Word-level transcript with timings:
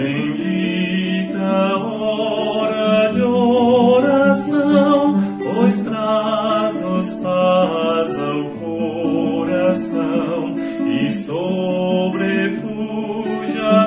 Bendita 0.00 1.76
hora 1.76 3.12
de 3.12 3.20
oração, 3.20 5.20
pois 5.38 5.78
traz-nos 5.80 7.16
paz 7.16 8.18
ao 8.18 8.44
coração 8.60 10.56
e 10.88 11.10
sobrepuja 11.10 12.22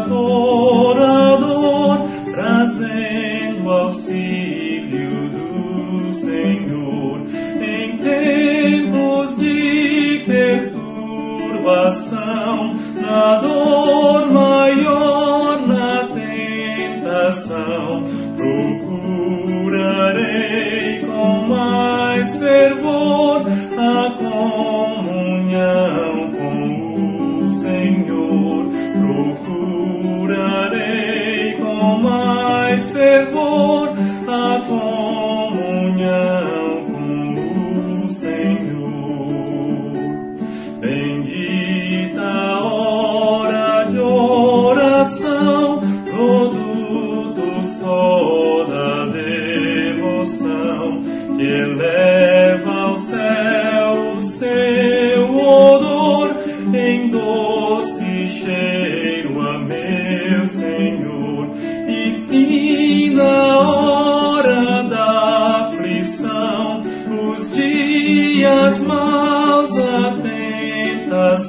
toda 0.07 1.37
dor, 1.37 2.07
trazendo 2.31 3.71
auxílio 3.71 5.31
do 5.31 6.13
Senhor. 6.13 7.25
Em 7.59 7.97
tempos 7.97 9.35
de 9.39 10.21
perturbação, 10.27 12.75
na 13.01 13.39
dor 13.39 13.62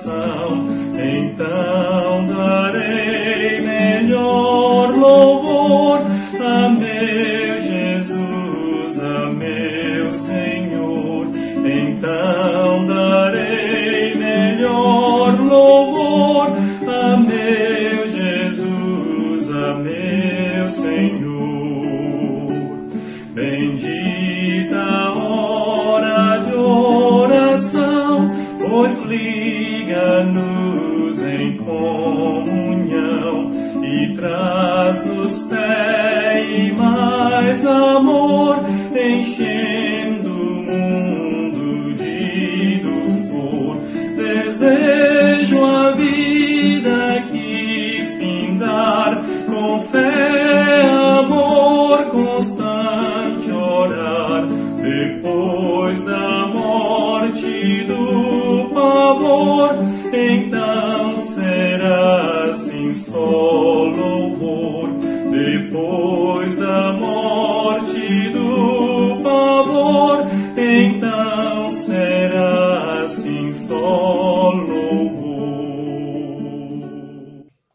sun. 0.05 0.44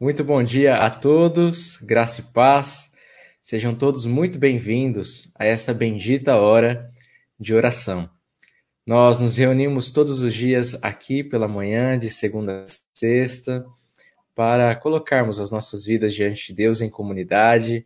Muito 0.01 0.23
bom 0.23 0.41
dia 0.41 0.75
a 0.75 0.89
todos, 0.89 1.75
graça 1.81 2.21
e 2.21 2.23
paz. 2.23 2.93
Sejam 3.43 3.75
todos 3.75 4.05
muito 4.05 4.39
bem-vindos 4.39 5.29
a 5.37 5.43
essa 5.43 5.73
bendita 5.73 6.37
hora 6.37 6.89
de 7.37 7.53
oração. 7.53 8.09
Nós 8.87 9.21
nos 9.21 9.35
reunimos 9.35 9.91
todos 9.91 10.21
os 10.21 10.33
dias 10.33 10.81
aqui 10.81 11.21
pela 11.21 11.49
manhã, 11.49 11.99
de 11.99 12.09
segunda 12.09 12.63
a 12.63 12.65
sexta, 12.93 13.65
para 14.33 14.73
colocarmos 14.73 15.37
as 15.37 15.51
nossas 15.51 15.83
vidas 15.83 16.13
diante 16.13 16.47
de 16.47 16.53
Deus 16.53 16.79
em 16.79 16.89
comunidade, 16.89 17.85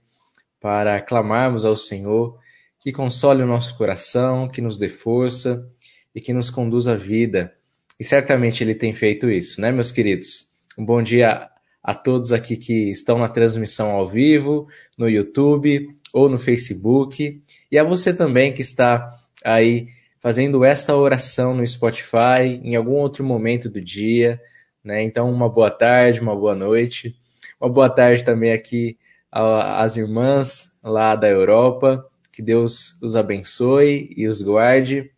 para 0.61 1.01
clamarmos 1.01 1.65
ao 1.65 1.75
Senhor 1.75 2.37
que 2.79 2.91
console 2.91 3.41
o 3.41 3.47
nosso 3.47 3.75
coração, 3.75 4.47
que 4.47 4.61
nos 4.61 4.77
dê 4.77 4.87
força 4.87 5.67
e 6.13 6.21
que 6.21 6.31
nos 6.31 6.51
conduza 6.51 6.93
à 6.93 6.95
vida. 6.95 7.55
E 7.99 8.03
certamente 8.03 8.63
Ele 8.63 8.75
tem 8.75 8.93
feito 8.93 9.31
isso, 9.31 9.59
né, 9.59 9.71
meus 9.71 9.91
queridos? 9.91 10.53
Um 10.77 10.85
bom 10.85 11.01
dia 11.01 11.49
a 11.83 11.93
todos 11.93 12.31
aqui 12.31 12.55
que 12.55 12.89
estão 12.89 13.17
na 13.17 13.27
transmissão 13.27 13.91
ao 13.91 14.07
vivo, 14.07 14.67
no 14.97 15.09
YouTube 15.09 15.89
ou 16.13 16.29
no 16.29 16.39
Facebook, 16.39 17.43
e 17.71 17.77
a 17.77 17.83
você 17.83 18.13
também 18.13 18.53
que 18.53 18.61
está 18.61 19.09
aí 19.43 19.87
fazendo 20.19 20.63
esta 20.63 20.95
oração 20.95 21.53
no 21.53 21.67
Spotify 21.67 22.61
em 22.63 22.75
algum 22.75 22.93
outro 22.93 23.25
momento 23.25 23.69
do 23.69 23.81
dia, 23.81 24.39
né? 24.83 25.03
Então, 25.03 25.29
uma 25.29 25.49
boa 25.49 25.69
tarde, 25.69 26.21
uma 26.21 26.35
boa 26.35 26.55
noite. 26.55 27.15
Uma 27.59 27.69
boa 27.69 27.89
tarde 27.89 28.23
também 28.23 28.51
aqui 28.51 28.97
às 29.31 29.97
irmãs 29.97 30.77
lá 30.83 31.15
da 31.15 31.27
Europa. 31.27 32.05
Que 32.31 32.41
Deus 32.41 32.99
os 33.01 33.15
abençoe 33.15 34.13
e 34.15 34.27
os 34.27 34.41
guarde, 34.41 35.11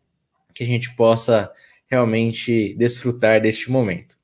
que 0.53 0.63
a 0.63 0.67
gente 0.67 0.95
possa 0.95 1.51
realmente 1.89 2.75
desfrutar 2.77 3.41
deste 3.41 3.71
momento. 3.71 4.17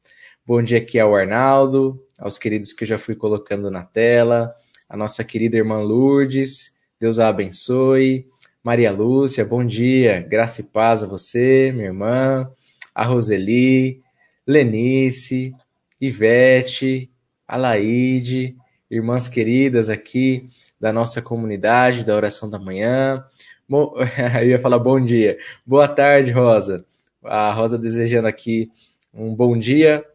Bom 0.46 0.62
dia 0.62 0.80
aqui 0.80 1.00
ao 1.00 1.16
Arnaldo, 1.16 2.04
aos 2.22 2.38
queridos 2.38 2.72
que 2.72 2.84
eu 2.84 2.88
já 2.88 2.98
fui 3.00 3.16
colocando 3.16 3.72
na 3.72 3.84
tela, 3.84 4.54
a 4.88 4.96
nossa 4.96 5.24
querida 5.24 5.58
irmã 5.58 5.80
Lourdes, 5.80 6.78
Deus 7.00 7.18
a 7.18 7.28
abençoe. 7.28 8.28
Maria 8.64 8.92
Lúcia, 8.92 9.44
bom 9.44 9.66
dia, 9.66 10.20
graça 10.22 10.62
e 10.62 10.66
paz 10.66 11.02
a 11.02 11.08
você, 11.08 11.72
minha 11.74 11.88
irmã, 11.88 12.48
a 12.94 13.04
Roseli, 13.04 14.04
Lenice, 14.46 15.52
Ivete, 16.00 17.10
Alaide, 17.48 18.56
irmãs 18.90 19.28
queridas 19.28 19.90
aqui 19.90 20.46
da 20.80 20.94
nossa 20.94 21.24
comunidade 21.24 22.06
da 22.06 22.16
oração 22.16 22.48
da 22.48 22.60
manhã. 22.60 23.26
Bom, 23.68 23.96
eu 24.40 24.50
ia 24.50 24.60
falar 24.60 24.78
bom 24.78 25.02
dia. 25.02 25.40
Boa 25.66 25.88
tarde, 25.88 26.30
Rosa. 26.30 26.86
A 27.24 27.52
Rosa 27.52 27.80
desejando 27.80 28.28
aqui 28.28 28.70
um 29.12 29.36
bom 29.36 29.58
dia, 29.58 30.06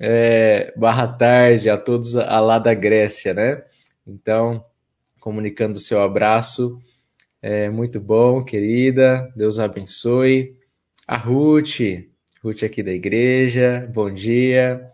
é, 0.00 0.72
barra 0.76 1.06
tarde 1.06 1.70
a 1.70 1.76
todos 1.76 2.16
a 2.16 2.40
lá 2.40 2.58
da 2.58 2.74
Grécia, 2.74 3.32
né? 3.32 3.64
Então, 4.06 4.64
comunicando 5.20 5.78
o 5.78 5.80
seu 5.80 6.02
abraço. 6.02 6.80
É 7.40 7.68
muito 7.70 8.00
bom, 8.00 8.42
querida. 8.44 9.32
Deus 9.36 9.58
abençoe. 9.58 10.56
A 11.06 11.16
Ruth, 11.16 11.80
Ruth 12.42 12.62
aqui 12.62 12.82
da 12.82 12.92
igreja, 12.92 13.88
bom 13.92 14.10
dia. 14.10 14.90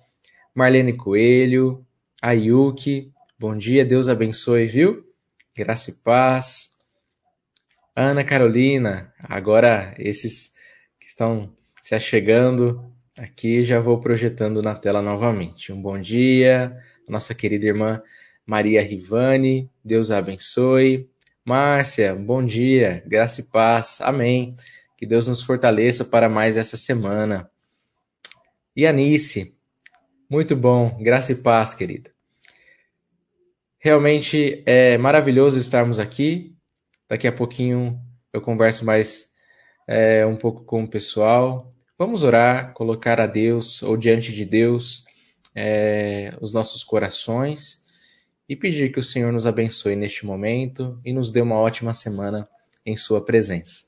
Marlene 0.54 0.92
Coelho, 0.92 1.86
a 2.20 2.32
Yuki, 2.32 3.12
bom 3.38 3.56
dia, 3.56 3.84
Deus 3.84 4.08
abençoe, 4.08 4.66
viu? 4.66 5.04
Graça 5.56 5.90
e 5.90 5.94
paz. 5.94 6.70
Ana 7.94 8.24
Carolina, 8.24 9.12
agora 9.18 9.94
esses 9.98 10.54
que 10.98 11.06
estão 11.06 11.52
se 11.80 11.94
achegando 11.94 12.92
aqui, 13.18 13.62
já 13.62 13.80
vou 13.80 14.00
projetando 14.00 14.62
na 14.62 14.74
tela 14.74 15.02
novamente. 15.02 15.72
Um 15.72 15.80
bom 15.80 16.00
dia, 16.00 16.76
nossa 17.08 17.34
querida 17.34 17.66
irmã 17.66 18.02
Maria 18.46 18.82
Rivane, 18.82 19.70
Deus 19.84 20.10
a 20.10 20.18
abençoe. 20.18 21.08
Márcia, 21.44 22.14
bom 22.14 22.44
dia, 22.44 23.02
graça 23.06 23.40
e 23.40 23.44
paz, 23.44 24.00
amém. 24.00 24.54
Que 24.96 25.06
Deus 25.06 25.26
nos 25.26 25.42
fortaleça 25.42 26.04
para 26.04 26.28
mais 26.28 26.56
essa 26.56 26.76
semana. 26.76 27.50
E 28.76 28.86
Anice, 28.86 29.56
muito 30.28 30.54
bom, 30.54 30.96
graça 31.02 31.32
e 31.32 31.36
paz, 31.36 31.74
querida. 31.74 32.10
Realmente 33.78 34.62
é 34.66 34.98
maravilhoso 34.98 35.58
estarmos 35.58 35.98
aqui. 35.98 36.54
Daqui 37.08 37.26
a 37.26 37.32
pouquinho 37.32 37.98
eu 38.32 38.40
converso 38.40 38.84
mais 38.84 39.30
é, 39.88 40.24
um 40.24 40.36
pouco 40.36 40.64
com 40.64 40.84
o 40.84 40.88
pessoal. 40.88 41.74
Vamos 42.00 42.22
orar, 42.22 42.72
colocar 42.72 43.20
a 43.20 43.26
Deus 43.26 43.82
ou 43.82 43.94
diante 43.94 44.32
de 44.32 44.46
Deus 44.46 45.04
é, 45.54 46.34
os 46.40 46.50
nossos 46.50 46.82
corações 46.82 47.84
e 48.48 48.56
pedir 48.56 48.90
que 48.90 48.98
o 48.98 49.02
Senhor 49.02 49.30
nos 49.30 49.46
abençoe 49.46 49.94
neste 49.94 50.24
momento 50.24 50.98
e 51.04 51.12
nos 51.12 51.30
dê 51.30 51.42
uma 51.42 51.56
ótima 51.56 51.92
semana 51.92 52.48
em 52.86 52.96
Sua 52.96 53.22
presença. 53.22 53.84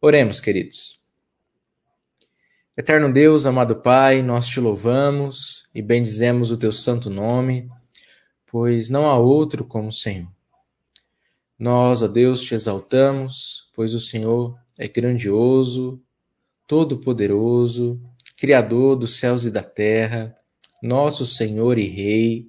Oremos, 0.00 0.38
queridos. 0.38 1.00
Eterno 2.76 3.12
Deus, 3.12 3.46
amado 3.46 3.82
Pai, 3.82 4.22
nós 4.22 4.46
te 4.46 4.60
louvamos 4.60 5.68
e 5.74 5.82
bendizemos 5.82 6.52
o 6.52 6.56
teu 6.56 6.72
santo 6.72 7.10
nome, 7.10 7.68
pois 8.46 8.88
não 8.90 9.06
há 9.06 9.18
outro 9.18 9.64
como 9.64 9.88
o 9.88 9.92
Senhor. 9.92 10.30
Nós, 11.58 12.00
ó 12.00 12.06
Deus, 12.06 12.42
te 12.42 12.54
exaltamos, 12.54 13.68
pois 13.74 13.92
o 13.92 13.98
Senhor 13.98 14.56
é 14.78 14.86
grandioso, 14.86 16.00
todo-poderoso, 16.70 18.00
Criador 18.38 18.94
dos 18.94 19.18
céus 19.18 19.44
e 19.44 19.50
da 19.50 19.60
terra, 19.60 20.32
nosso 20.80 21.26
Senhor 21.26 21.76
e 21.78 21.88
Rei, 21.88 22.46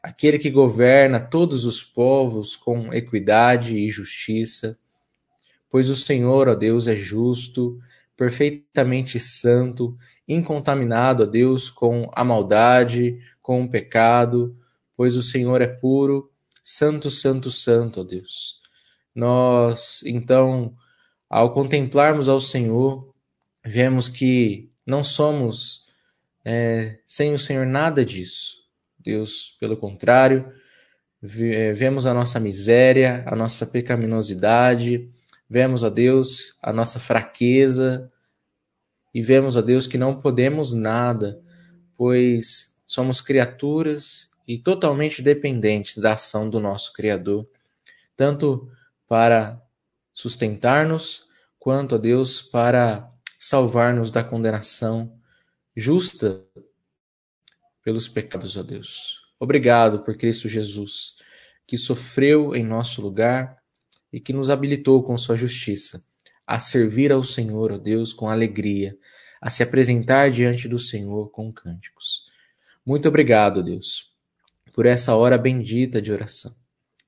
aquele 0.00 0.38
que 0.38 0.48
governa 0.48 1.18
todos 1.18 1.64
os 1.64 1.82
povos 1.82 2.54
com 2.54 2.94
equidade 2.94 3.76
e 3.76 3.90
justiça, 3.90 4.78
pois 5.68 5.90
o 5.90 5.96
Senhor, 5.96 6.48
ó 6.48 6.54
Deus, 6.54 6.86
é 6.86 6.94
justo, 6.94 7.80
perfeitamente 8.16 9.18
santo, 9.18 9.96
incontaminado, 10.28 11.24
ó 11.24 11.26
Deus, 11.26 11.68
com 11.68 12.08
a 12.14 12.22
maldade, 12.22 13.18
com 13.42 13.64
o 13.64 13.68
pecado, 13.68 14.56
pois 14.96 15.16
o 15.16 15.22
Senhor 15.22 15.60
é 15.60 15.66
puro, 15.66 16.30
santo, 16.62 17.10
santo, 17.10 17.50
santo, 17.50 18.02
ó 18.02 18.04
Deus. 18.04 18.60
Nós, 19.12 20.00
então, 20.06 20.76
ao 21.28 21.52
contemplarmos 21.52 22.28
ao 22.28 22.38
Senhor, 22.38 23.11
vemos 23.64 24.08
que 24.08 24.70
não 24.86 25.04
somos 25.04 25.86
é, 26.44 26.98
sem 27.06 27.34
o 27.34 27.38
Senhor 27.38 27.66
nada 27.66 28.04
disso. 28.04 28.56
Deus, 28.98 29.56
pelo 29.58 29.76
contrário, 29.76 30.52
é, 31.22 31.72
vemos 31.72 32.06
a 32.06 32.14
nossa 32.14 32.40
miséria, 32.40 33.24
a 33.26 33.36
nossa 33.36 33.66
pecaminosidade, 33.66 35.10
vemos 35.48 35.84
a 35.84 35.88
Deus 35.88 36.56
a 36.62 36.72
nossa 36.72 36.98
fraqueza 36.98 38.10
e 39.14 39.22
vemos 39.22 39.56
a 39.56 39.60
Deus 39.60 39.86
que 39.86 39.98
não 39.98 40.18
podemos 40.18 40.72
nada, 40.72 41.40
pois 41.96 42.78
somos 42.86 43.20
criaturas 43.20 44.30
e 44.46 44.58
totalmente 44.58 45.22
dependentes 45.22 45.98
da 45.98 46.14
ação 46.14 46.48
do 46.48 46.58
nosso 46.58 46.92
Criador, 46.92 47.46
tanto 48.16 48.68
para 49.06 49.62
sustentar-nos, 50.12 51.26
quanto 51.58 51.94
a 51.94 51.98
Deus 51.98 52.42
para 52.42 53.11
salvar-nos 53.42 54.12
da 54.12 54.22
condenação 54.22 55.18
justa 55.76 56.44
pelos 57.82 58.06
pecados, 58.06 58.56
ó 58.56 58.62
Deus. 58.62 59.18
Obrigado 59.36 60.04
por 60.04 60.16
Cristo 60.16 60.48
Jesus, 60.48 61.16
que 61.66 61.76
sofreu 61.76 62.54
em 62.54 62.64
nosso 62.64 63.02
lugar 63.02 63.58
e 64.12 64.20
que 64.20 64.32
nos 64.32 64.48
habilitou 64.48 65.02
com 65.02 65.18
sua 65.18 65.34
justiça 65.34 66.06
a 66.46 66.60
servir 66.60 67.10
ao 67.10 67.24
Senhor, 67.24 67.72
ó 67.72 67.78
Deus, 67.78 68.12
com 68.12 68.30
alegria, 68.30 68.96
a 69.40 69.50
se 69.50 69.60
apresentar 69.60 70.30
diante 70.30 70.68
do 70.68 70.78
Senhor 70.78 71.28
com 71.32 71.52
cânticos. 71.52 72.26
Muito 72.86 73.08
obrigado, 73.08 73.60
Deus, 73.60 74.12
por 74.72 74.86
essa 74.86 75.16
hora 75.16 75.36
bendita 75.36 76.00
de 76.00 76.12
oração. 76.12 76.54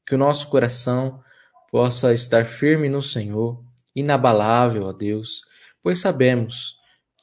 Que 0.04 0.16
o 0.16 0.18
nosso 0.18 0.48
coração 0.48 1.22
possa 1.70 2.12
estar 2.12 2.44
firme 2.44 2.88
no 2.88 3.02
Senhor, 3.02 3.64
inabalável, 3.94 4.82
ó 4.82 4.92
Deus, 4.92 5.42
pois 5.84 5.98
sabemos 5.98 6.78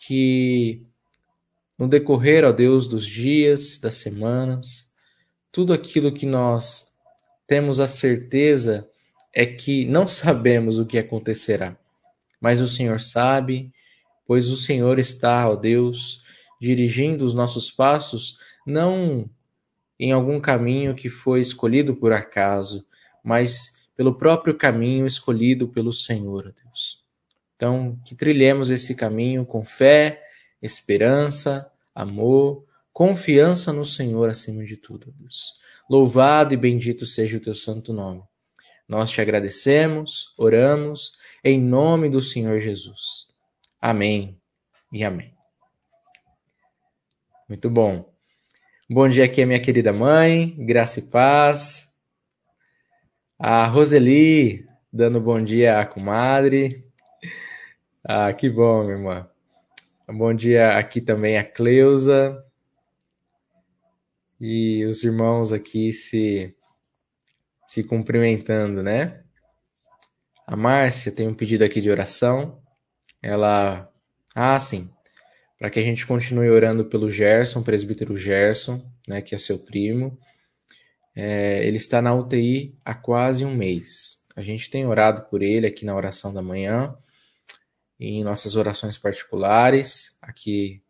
que 0.06 0.86
no 1.76 1.88
decorrer, 1.88 2.46
ó 2.46 2.52
Deus, 2.52 2.88
dos 2.88 3.08
dias, 3.08 3.80
das 3.80 3.96
semanas, 3.96 4.94
tudo 5.52 5.74
aquilo 5.74 6.14
que 6.14 6.28
nós 6.28 6.94
temos 7.48 7.80
a 7.80 7.88
certeza 7.88 8.88
é 9.34 9.48
que 9.48 9.84
não 9.86 10.06
sabemos 10.08 10.78
o 10.78 10.86
que 10.86 11.00
acontecerá, 11.00 11.76
mas 12.40 12.62
o 12.62 12.68
Senhor 12.68 13.02
sabe, 13.02 13.74
pois 14.28 14.48
o 14.48 14.56
Senhor 14.56 15.00
está, 15.00 15.50
ó 15.50 15.56
Deus, 15.56 16.22
dirigindo 16.62 17.26
os 17.26 17.34
nossos 17.34 17.72
passos 17.72 18.38
não 18.66 19.28
em 20.00 20.12
algum 20.12 20.40
caminho 20.40 20.94
que 20.94 21.10
foi 21.10 21.42
escolhido 21.42 21.96
por 21.96 22.14
acaso, 22.14 22.86
mas 23.24 23.88
pelo 23.96 24.14
próprio 24.14 24.56
caminho 24.56 25.08
escolhido 25.08 25.68
pelo 25.68 25.92
Senhor, 25.92 26.46
ó 26.48 26.64
Deus. 26.64 27.01
Então, 27.62 27.96
que 28.04 28.16
trilhemos 28.16 28.72
esse 28.72 28.96
caminho 28.96 29.46
com 29.46 29.64
fé, 29.64 30.20
esperança, 30.64 31.72
amor, 31.94 32.66
confiança 32.92 33.72
no 33.72 33.86
Senhor 33.86 34.32
acima 34.32 34.66
de 34.66 34.76
tudo, 34.76 35.14
Deus. 35.16 35.60
Louvado 35.88 36.56
e 36.56 36.58
bendito 36.58 37.06
seja 37.06 37.38
o 37.38 37.40
teu 37.40 37.54
santo 37.54 37.94
nome. 37.94 38.24
Nós 38.88 39.12
te 39.12 39.22
agradecemos, 39.22 40.34
oramos 40.40 41.12
em 41.44 41.62
nome 41.62 42.10
do 42.10 42.20
Senhor 42.20 42.60
Jesus. 42.60 43.28
Amém 43.80 44.42
e 44.92 45.04
amém. 45.04 45.32
Muito 47.48 47.70
bom. 47.70 48.12
Bom 48.90 49.08
dia 49.08 49.26
aqui 49.26 49.46
minha 49.46 49.62
querida 49.62 49.94
mãe, 49.94 50.56
graça 50.66 50.98
e 50.98 51.04
paz. 51.04 51.96
A 53.38 53.68
Roseli, 53.68 54.66
dando 54.92 55.22
bom 55.22 55.40
dia 55.44 55.80
à 55.80 55.86
comadre. 55.86 56.91
Ah, 58.04 58.34
que 58.34 58.50
bom, 58.50 58.84
minha 58.84 58.96
irmã. 58.96 59.30
Bom 60.08 60.34
dia 60.34 60.76
aqui 60.76 61.00
também 61.00 61.38
a 61.38 61.44
Cleusa. 61.44 62.44
E 64.40 64.84
os 64.86 65.04
irmãos 65.04 65.52
aqui 65.52 65.94
se, 65.94 66.56
se 67.68 67.84
cumprimentando, 67.84 68.82
né? 68.82 69.24
A 70.48 70.56
Márcia 70.56 71.12
tem 71.12 71.28
um 71.28 71.34
pedido 71.36 71.64
aqui 71.64 71.80
de 71.80 71.92
oração. 71.92 72.60
Ela. 73.22 73.88
Ah, 74.34 74.58
sim. 74.58 74.90
Para 75.60 75.70
que 75.70 75.78
a 75.78 75.84
gente 75.84 76.08
continue 76.08 76.50
orando 76.50 76.86
pelo 76.86 77.12
Gerson, 77.12 77.62
presbítero 77.62 78.18
Gerson, 78.18 78.84
né, 79.08 79.22
que 79.22 79.36
é 79.36 79.38
seu 79.38 79.60
primo. 79.60 80.18
É, 81.16 81.64
ele 81.68 81.78
está 81.78 82.02
na 82.02 82.16
UTI 82.16 82.76
há 82.84 82.96
quase 82.96 83.46
um 83.46 83.56
mês. 83.56 84.26
A 84.36 84.42
gente 84.42 84.72
tem 84.72 84.88
orado 84.88 85.30
por 85.30 85.44
ele 85.44 85.68
aqui 85.68 85.86
na 85.86 85.96
oração 85.96 86.34
da 86.34 86.42
manhã 86.42 86.98
em 88.02 88.24
nossas 88.24 88.56
orações 88.56 88.98
particulares. 88.98 90.18
Aqui, 90.20 90.82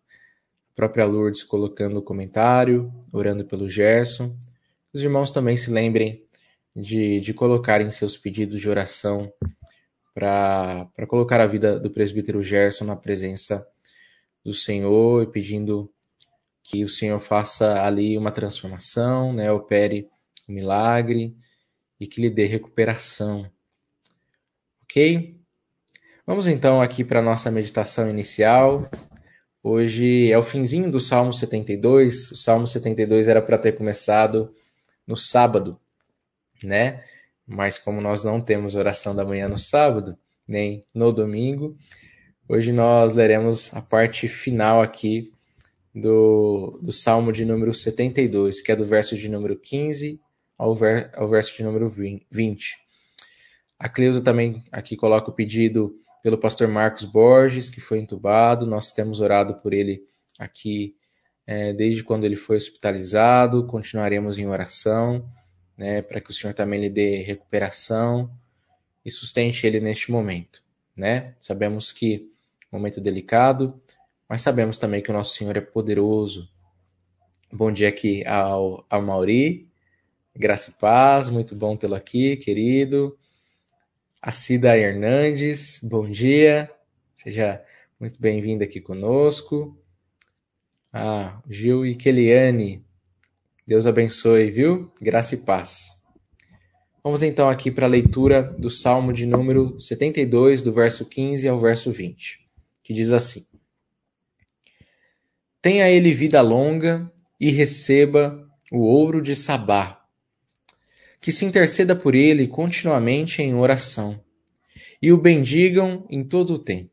a 0.72 0.75
própria 0.75 1.06
Lourdes 1.06 1.44
colocando 1.44 1.98
o 1.98 2.01
comentário, 2.01 2.89
orando 3.12 3.44
pelo 3.44 3.70
Gerson. 3.70 4.34
Os 4.94 5.01
irmãos 5.01 5.30
também 5.30 5.58
se 5.58 5.70
lembrem 5.70 6.25
de, 6.74 7.20
de 7.20 7.34
colocarem 7.34 7.91
seus 7.91 8.18
pedidos 8.18 8.62
de 8.62 8.70
oração 8.70 9.32
para 10.13 10.89
colocar 11.06 11.41
a 11.41 11.46
vida 11.46 11.77
do 11.77 11.91
presbítero 11.91 12.41
Gerson 12.41 12.86
na 12.86 12.96
presença 12.96 13.68
do 14.44 14.53
Senhor 14.53 15.24
e 15.24 15.27
pedindo 15.27 15.91
que 16.63 16.86
o 16.86 16.89
Senhor 16.89 17.20
faça 17.20 17.84
ali 17.84 18.18
uma 18.18 18.32
transformação, 18.32 19.34
né, 19.34 19.51
opere 19.51 20.10
um 20.48 20.53
milagre 20.53 21.36
e 22.00 22.08
que 22.08 22.22
lhe 22.22 22.30
dê 22.30 22.46
recuperação. 22.46 23.51
Ok? 24.84 25.40
Vamos 26.31 26.47
então 26.47 26.81
aqui 26.81 27.03
para 27.03 27.19
a 27.19 27.21
nossa 27.21 27.51
meditação 27.51 28.09
inicial. 28.09 28.89
Hoje 29.61 30.31
é 30.31 30.38
o 30.38 30.41
finzinho 30.41 30.89
do 30.89 30.97
Salmo 30.97 31.33
72. 31.33 32.31
O 32.31 32.38
Salmo 32.38 32.65
72 32.65 33.27
era 33.27 33.41
para 33.41 33.57
ter 33.57 33.73
começado 33.73 34.50
no 35.05 35.17
sábado, 35.17 35.77
né? 36.63 37.03
Mas 37.45 37.77
como 37.77 38.00
nós 38.00 38.23
não 38.23 38.39
temos 38.39 38.75
oração 38.75 39.13
da 39.13 39.25
manhã 39.25 39.50
no 39.50 39.57
sábado, 39.57 40.17
nem 40.47 40.85
no 40.95 41.11
domingo, 41.11 41.75
hoje 42.47 42.71
nós 42.71 43.11
leremos 43.11 43.69
a 43.75 43.81
parte 43.81 44.29
final 44.29 44.81
aqui 44.81 45.33
do, 45.93 46.79
do 46.81 46.93
Salmo 46.93 47.33
de 47.33 47.43
número 47.43 47.73
72, 47.73 48.61
que 48.61 48.71
é 48.71 48.75
do 48.77 48.85
verso 48.85 49.17
de 49.17 49.27
número 49.27 49.57
15 49.57 50.17
ao, 50.57 50.73
ver, 50.73 51.11
ao 51.13 51.27
verso 51.27 51.57
de 51.57 51.61
número 51.61 51.89
20. 51.89 52.77
A 53.77 53.89
Cleusa 53.89 54.21
também 54.21 54.63
aqui 54.71 54.95
coloca 54.95 55.29
o 55.29 55.33
pedido 55.33 55.93
pelo 56.21 56.37
pastor 56.37 56.67
Marcos 56.67 57.03
Borges, 57.03 57.69
que 57.69 57.81
foi 57.81 57.99
entubado. 57.99 58.65
Nós 58.65 58.91
temos 58.91 59.19
orado 59.19 59.55
por 59.55 59.73
ele 59.73 60.03
aqui 60.39 60.95
é, 61.45 61.73
desde 61.73 62.03
quando 62.03 62.25
ele 62.25 62.35
foi 62.35 62.57
hospitalizado. 62.57 63.65
Continuaremos 63.65 64.37
em 64.37 64.47
oração, 64.47 65.27
né, 65.77 66.01
para 66.01 66.21
que 66.21 66.31
o 66.31 66.33
Senhor 66.33 66.53
também 66.53 66.79
lhe 66.79 66.89
dê 66.89 67.21
recuperação 67.21 68.31
e 69.03 69.09
sustente 69.09 69.65
ele 69.65 69.79
neste 69.79 70.11
momento. 70.11 70.63
Né? 70.95 71.33
Sabemos 71.37 71.91
que 71.91 72.29
é 72.71 72.75
um 72.75 72.79
momento 72.79 73.01
delicado, 73.01 73.81
mas 74.29 74.41
sabemos 74.41 74.77
também 74.77 75.01
que 75.01 75.09
o 75.09 75.13
nosso 75.13 75.35
Senhor 75.35 75.57
é 75.57 75.61
poderoso. 75.61 76.47
Bom 77.51 77.71
dia 77.71 77.89
aqui 77.89 78.25
ao, 78.25 78.85
ao 78.89 79.01
Mauri, 79.01 79.71
Graça 80.33 80.69
e 80.69 80.73
paz, 80.73 81.29
muito 81.29 81.53
bom 81.53 81.75
tê-lo 81.75 81.93
aqui, 81.93 82.37
querido. 82.37 83.17
A 84.23 84.31
Cida 84.31 84.77
Hernandes, 84.77 85.79
bom 85.81 86.07
dia. 86.07 86.69
Seja 87.15 87.59
muito 87.99 88.21
bem-vinda 88.21 88.63
aqui 88.63 88.79
conosco. 88.79 89.75
Ah, 90.93 91.41
Gil 91.49 91.83
e 91.87 91.95
Keliane, 91.95 92.85
Deus 93.65 93.87
abençoe, 93.87 94.51
viu? 94.51 94.93
Graça 95.01 95.33
e 95.33 95.39
paz. 95.39 95.89
Vamos 97.03 97.23
então 97.23 97.49
aqui 97.49 97.71
para 97.71 97.87
a 97.87 97.89
leitura 97.89 98.43
do 98.43 98.69
Salmo 98.69 99.11
de 99.11 99.25
número 99.25 99.81
72, 99.81 100.61
do 100.61 100.71
verso 100.71 101.03
15 101.03 101.47
ao 101.47 101.59
verso 101.59 101.91
20, 101.91 102.47
que 102.83 102.93
diz 102.93 103.11
assim: 103.11 103.43
Tenha 105.59 105.89
ele 105.89 106.13
vida 106.13 106.41
longa 106.41 107.11
e 107.39 107.49
receba 107.49 108.47
o 108.71 108.81
ouro 108.81 109.19
de 109.19 109.35
Sabá, 109.35 110.00
que 111.21 111.31
se 111.31 111.45
interceda 111.45 111.95
por 111.95 112.15
ele 112.15 112.47
continuamente 112.47 113.41
em 113.41 113.53
oração, 113.55 114.19
e 115.01 115.13
o 115.13 115.17
bendigam 115.17 116.05
em 116.09 116.23
todo 116.23 116.55
o 116.55 116.59
tempo. 116.59 116.91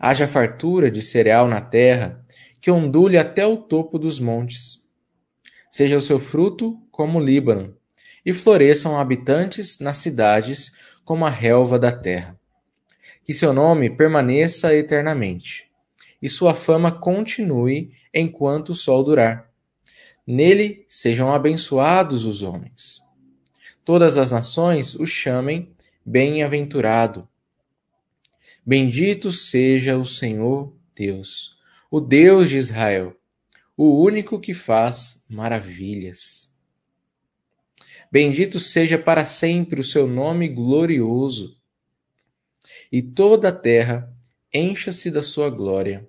Haja 0.00 0.26
fartura 0.26 0.90
de 0.90 1.00
cereal 1.00 1.46
na 1.46 1.60
terra, 1.60 2.24
que 2.60 2.70
ondule 2.70 3.18
até 3.18 3.46
o 3.46 3.56
topo 3.56 3.98
dos 3.98 4.18
montes 4.18 4.82
seja 5.72 5.96
o 5.96 6.02
seu 6.02 6.20
fruto 6.20 6.78
como 6.90 7.18
o 7.18 7.24
Líbano, 7.24 7.74
e 8.26 8.34
floresçam 8.34 8.98
habitantes 8.98 9.78
nas 9.78 9.96
cidades 9.96 10.76
como 11.02 11.24
a 11.24 11.30
relva 11.30 11.78
da 11.78 11.90
terra. 11.90 12.38
Que 13.24 13.32
seu 13.32 13.54
nome 13.54 13.88
permaneça 13.88 14.74
eternamente, 14.74 15.70
e 16.20 16.28
sua 16.28 16.52
fama 16.52 16.92
continue 16.92 17.90
enquanto 18.12 18.68
o 18.68 18.74
sol 18.74 19.02
durar. 19.02 19.50
Nele 20.34 20.86
sejam 20.88 21.30
abençoados 21.30 22.24
os 22.24 22.42
homens. 22.42 23.02
Todas 23.84 24.16
as 24.16 24.30
nações 24.30 24.94
o 24.94 25.04
chamem 25.04 25.70
bem-aventurado. 26.06 27.28
Bendito 28.64 29.30
seja 29.30 29.98
o 29.98 30.06
Senhor 30.06 30.74
Deus, 30.94 31.58
o 31.90 32.00
Deus 32.00 32.48
de 32.48 32.56
Israel 32.56 33.14
o 33.76 34.02
único 34.02 34.40
que 34.40 34.54
faz 34.54 35.26
maravilhas. 35.28 36.50
Bendito 38.10 38.58
seja 38.58 38.98
para 38.98 39.26
sempre 39.26 39.82
o 39.82 39.84
seu 39.84 40.06
nome 40.06 40.48
glorioso, 40.48 41.54
e 42.90 43.02
toda 43.02 43.50
a 43.50 43.52
terra 43.52 44.10
encha-se 44.50 45.10
da 45.10 45.20
sua 45.20 45.50
glória. 45.50 46.08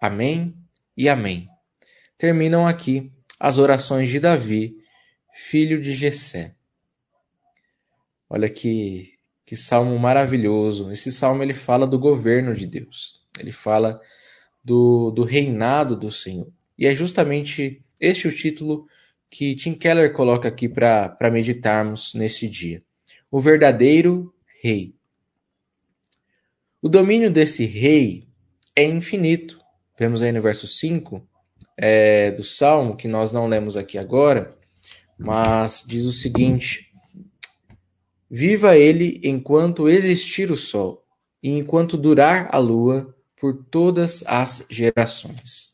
Amém 0.00 0.52
e 0.96 1.08
amém. 1.08 1.48
Terminam 2.18 2.66
aqui 2.66 3.12
as 3.42 3.58
orações 3.58 4.08
de 4.08 4.20
Davi, 4.20 4.76
filho 5.34 5.82
de 5.82 5.96
Jessé. 5.96 6.54
Olha 8.30 8.48
que, 8.48 9.14
que 9.44 9.56
salmo 9.56 9.98
maravilhoso. 9.98 10.92
Esse 10.92 11.10
salmo 11.10 11.42
ele 11.42 11.52
fala 11.52 11.84
do 11.84 11.98
governo 11.98 12.54
de 12.54 12.68
Deus. 12.68 13.20
Ele 13.36 13.50
fala 13.50 14.00
do, 14.62 15.10
do 15.10 15.24
reinado 15.24 15.96
do 15.96 16.08
Senhor. 16.08 16.52
E 16.78 16.86
é 16.86 16.94
justamente 16.94 17.82
este 18.00 18.28
o 18.28 18.32
título 18.32 18.86
que 19.28 19.56
Tim 19.56 19.74
Keller 19.74 20.12
coloca 20.12 20.46
aqui 20.46 20.68
para 20.68 21.18
meditarmos 21.32 22.14
nesse 22.14 22.48
dia. 22.48 22.80
O 23.28 23.40
verdadeiro 23.40 24.32
rei. 24.62 24.94
O 26.80 26.88
domínio 26.88 27.28
desse 27.28 27.64
rei 27.64 28.28
é 28.76 28.84
infinito. 28.84 29.60
Vemos 29.98 30.22
aí 30.22 30.30
no 30.30 30.40
verso 30.40 30.68
5 30.68 31.31
é, 31.76 32.30
do 32.30 32.44
Salmo, 32.44 32.96
que 32.96 33.08
nós 33.08 33.32
não 33.32 33.46
lemos 33.46 33.76
aqui 33.76 33.98
agora, 33.98 34.56
mas 35.18 35.84
diz 35.86 36.04
o 36.04 36.12
seguinte: 36.12 36.92
Viva 38.30 38.76
ele 38.76 39.20
enquanto 39.24 39.88
existir 39.88 40.50
o 40.50 40.56
sol, 40.56 41.04
e 41.42 41.50
enquanto 41.50 41.96
durar 41.96 42.48
a 42.50 42.58
lua 42.58 43.14
por 43.36 43.64
todas 43.70 44.24
as 44.26 44.66
gerações 44.70 45.72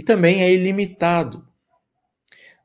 e 0.00 0.02
também 0.02 0.42
é 0.42 0.50
ilimitado. 0.50 1.46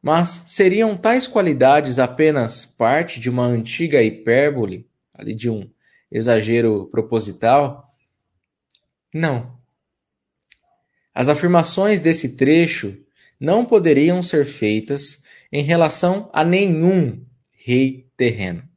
Mas 0.01 0.45
seriam 0.47 0.95
tais 0.95 1.27
qualidades 1.27 1.99
apenas 1.99 2.65
parte 2.65 3.19
de 3.19 3.29
uma 3.29 3.43
antiga 3.43 4.01
hipérbole, 4.01 4.87
ali 5.13 5.35
de 5.35 5.49
um 5.49 5.69
exagero 6.09 6.87
proposital? 6.87 7.89
Não. 9.13 9.59
As 11.15 11.29
afirmações 11.29 12.01
desse 12.01 12.35
trecho 12.35 12.97
não 13.39 13.63
poderiam 13.63 14.21
ser 14.21 14.45
feitas 14.45 15.23
em 15.49 15.63
relação 15.63 16.29
a 16.33 16.43
nenhum 16.43 17.25
rei 17.53 18.05
terreno. 18.17 18.67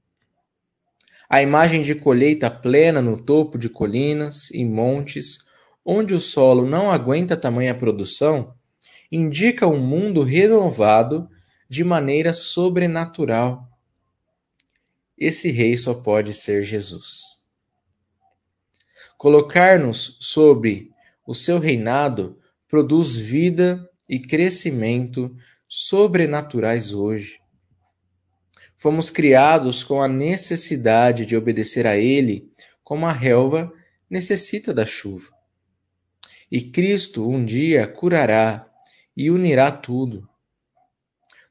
A 1.28 1.42
imagem 1.42 1.82
de 1.82 1.96
colheita 1.96 2.48
plena 2.48 3.02
no 3.02 3.20
topo 3.20 3.58
de 3.58 3.68
colinas 3.68 4.52
e 4.52 4.64
montes 4.64 5.38
onde 5.84 6.14
o 6.14 6.20
solo 6.20 6.64
não 6.64 6.90
aguenta 6.90 7.36
tamanha 7.36 7.74
produção, 7.74 8.54
indica 9.10 9.66
um 9.66 9.80
mundo 9.80 10.22
renovado 10.22 11.28
de 11.68 11.82
maneira 11.82 12.32
sobrenatural. 12.32 13.66
Esse 15.16 15.50
rei 15.50 15.76
só 15.76 15.94
pode 15.94 16.32
ser 16.34 16.62
Jesus. 16.62 17.38
Colocar-nos 19.16 20.16
sobre 20.20 20.92
o 21.28 21.34
seu 21.34 21.58
reinado 21.58 22.38
produz 22.66 23.14
vida 23.14 23.86
e 24.08 24.18
crescimento 24.18 25.36
sobrenaturais 25.68 26.94
hoje. 26.94 27.38
Fomos 28.78 29.10
criados 29.10 29.84
com 29.84 30.00
a 30.00 30.08
necessidade 30.08 31.26
de 31.26 31.36
obedecer 31.36 31.86
a 31.86 31.98
Ele, 31.98 32.50
como 32.82 33.04
a 33.04 33.12
relva 33.12 33.70
necessita 34.08 34.72
da 34.72 34.86
chuva. 34.86 35.30
E 36.50 36.62
Cristo 36.62 37.28
um 37.28 37.44
dia 37.44 37.86
curará 37.86 38.66
e 39.14 39.30
unirá 39.30 39.70
tudo. 39.70 40.26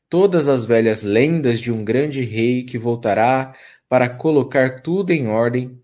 Todas 0.10 0.48
as 0.48 0.66
velhas 0.66 1.04
lendas 1.04 1.60
de 1.60 1.72
um 1.72 1.86
grande 1.86 2.24
rei 2.24 2.64
que 2.64 2.80
voltará 2.80 3.56
para 3.88 4.10
colocar 4.10 4.82
tudo 4.82 5.12
em 5.12 5.28
ordem 5.28 5.80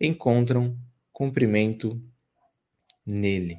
encontram 0.00 0.74
cumprimento 1.12 2.02
nele. 3.06 3.58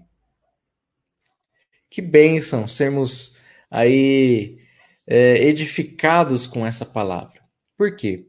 Que 1.89 2.01
bênção 2.01 2.67
sermos 2.67 3.37
aí 3.69 4.57
é, 5.05 5.43
edificados 5.43 6.47
com 6.47 6.65
essa 6.65 6.85
palavra. 6.85 7.41
Por 7.77 7.95
quê? 7.95 8.25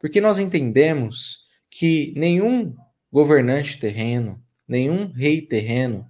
Porque 0.00 0.20
nós 0.20 0.38
entendemos 0.38 1.46
que 1.70 2.12
nenhum 2.16 2.76
governante 3.10 3.78
terreno, 3.78 4.42
nenhum 4.66 5.10
rei 5.10 5.40
terreno 5.40 6.08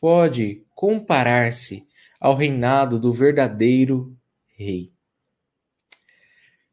pode 0.00 0.64
comparar-se 0.74 1.86
ao 2.20 2.36
reinado 2.36 2.98
do 2.98 3.12
verdadeiro 3.12 4.16
rei. 4.56 4.92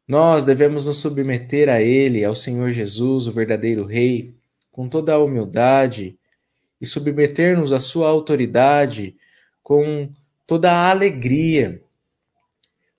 Nós 0.07 0.43
devemos 0.43 0.85
nos 0.85 0.97
submeter 0.97 1.69
a 1.69 1.81
ele, 1.81 2.23
ao 2.25 2.35
Senhor 2.35 2.71
Jesus, 2.71 3.25
o 3.25 3.31
verdadeiro 3.31 3.85
rei, 3.85 4.35
com 4.71 4.89
toda 4.89 5.13
a 5.13 5.23
humildade 5.23 6.17
e 6.83 6.85
submeter-nos 6.85 7.71
à 7.71 7.79
sua 7.79 8.09
autoridade 8.09 9.15
com 9.63 10.11
toda 10.45 10.69
a 10.69 10.91
alegria. 10.91 11.81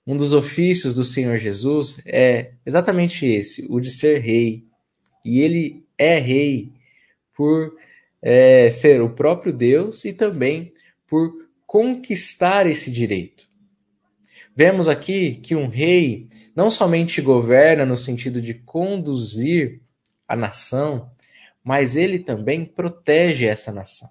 Um 0.07 0.17
dos 0.17 0.33
ofícios 0.33 0.95
do 0.95 1.03
Senhor 1.03 1.37
Jesus 1.37 2.01
é 2.03 2.53
exatamente 2.65 3.27
esse, 3.27 3.63
o 3.69 3.79
de 3.79 3.91
ser 3.91 4.21
rei. 4.21 4.65
E 5.23 5.39
ele 5.39 5.85
é 5.99 6.17
rei 6.17 6.71
por 7.31 7.75
é, 8.23 8.71
ser 8.71 9.03
o 9.03 9.11
próprio 9.11 9.53
Deus 9.53 10.03
e 10.03 10.11
também 10.11 10.73
por 11.05 11.31
conquistar 11.67 12.65
esse 12.65 12.89
direito. 12.89 13.47
Vemos 14.55 14.87
aqui 14.87 15.35
que 15.35 15.55
um 15.55 15.67
rei 15.67 16.27
não 16.55 16.71
somente 16.71 17.21
governa 17.21 17.85
no 17.85 17.95
sentido 17.95 18.41
de 18.41 18.55
conduzir 18.55 19.79
a 20.27 20.35
nação, 20.35 21.11
mas 21.65 21.95
ele 21.95 22.19
também 22.19 22.63
protege 22.63 23.47
essa 23.47 23.71
nação. 23.71 24.07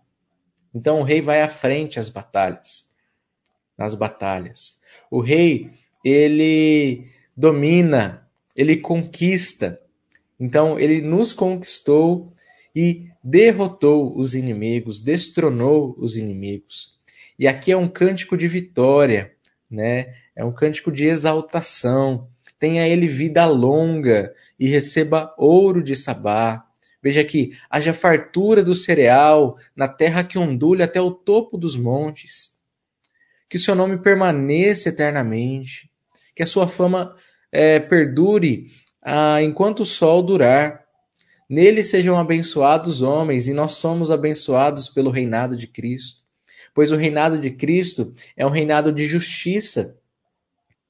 Então 0.74 0.98
o 0.98 1.04
rei 1.04 1.20
vai 1.20 1.40
à 1.40 1.48
frente 1.48 2.00
às 2.00 2.08
batalhas, 2.08 2.92
nas 3.78 3.94
batalhas. 3.94 4.80
O 5.08 5.20
rei, 5.20 5.70
ele 6.04 7.06
domina, 7.36 8.28
ele 8.56 8.76
conquista. 8.76 9.80
Então 10.38 10.80
ele 10.80 11.00
nos 11.00 11.32
conquistou 11.32 12.32
e 12.74 13.08
derrotou 13.22 14.18
os 14.18 14.34
inimigos, 14.34 14.98
destronou 14.98 15.94
os 15.96 16.16
inimigos. 16.16 16.98
E 17.38 17.46
aqui 17.46 17.70
é 17.70 17.76
um 17.76 17.88
cântico 17.88 18.36
de 18.36 18.48
vitória, 18.48 19.32
né? 19.70 20.12
É 20.34 20.44
um 20.44 20.52
cântico 20.52 20.90
de 20.90 21.04
exaltação. 21.04 22.28
Tenha 22.58 22.88
ele 22.88 23.06
vida 23.06 23.46
longa 23.46 24.34
e 24.58 24.66
receba 24.66 25.32
ouro 25.38 25.84
de 25.84 25.94
Sabá. 25.94 26.66
Veja 27.04 27.20
aqui, 27.20 27.54
haja 27.68 27.92
fartura 27.92 28.62
do 28.62 28.74
cereal 28.74 29.58
na 29.76 29.86
terra 29.86 30.24
que 30.24 30.38
ondule 30.38 30.82
até 30.82 30.98
o 30.98 31.10
topo 31.10 31.58
dos 31.58 31.76
montes. 31.76 32.54
que 33.46 33.58
o 33.58 33.60
seu 33.60 33.74
nome 33.74 33.98
permaneça 33.98 34.88
eternamente, 34.88 35.90
que 36.34 36.42
a 36.42 36.46
sua 36.46 36.66
fama 36.66 37.14
é, 37.52 37.78
perdure 37.78 38.64
ah, 39.02 39.40
enquanto 39.42 39.80
o 39.80 39.86
sol 39.86 40.22
durar. 40.22 40.82
Nele 41.48 41.84
sejam 41.84 42.18
abençoados 42.18 43.02
homens, 43.02 43.46
e 43.48 43.52
nós 43.52 43.74
somos 43.74 44.10
abençoados 44.10 44.88
pelo 44.88 45.10
reinado 45.10 45.58
de 45.58 45.66
Cristo. 45.66 46.22
Pois 46.72 46.90
o 46.90 46.96
reinado 46.96 47.38
de 47.38 47.50
Cristo 47.50 48.14
é 48.34 48.46
um 48.46 48.50
reinado 48.50 48.90
de 48.90 49.06
justiça. 49.06 49.96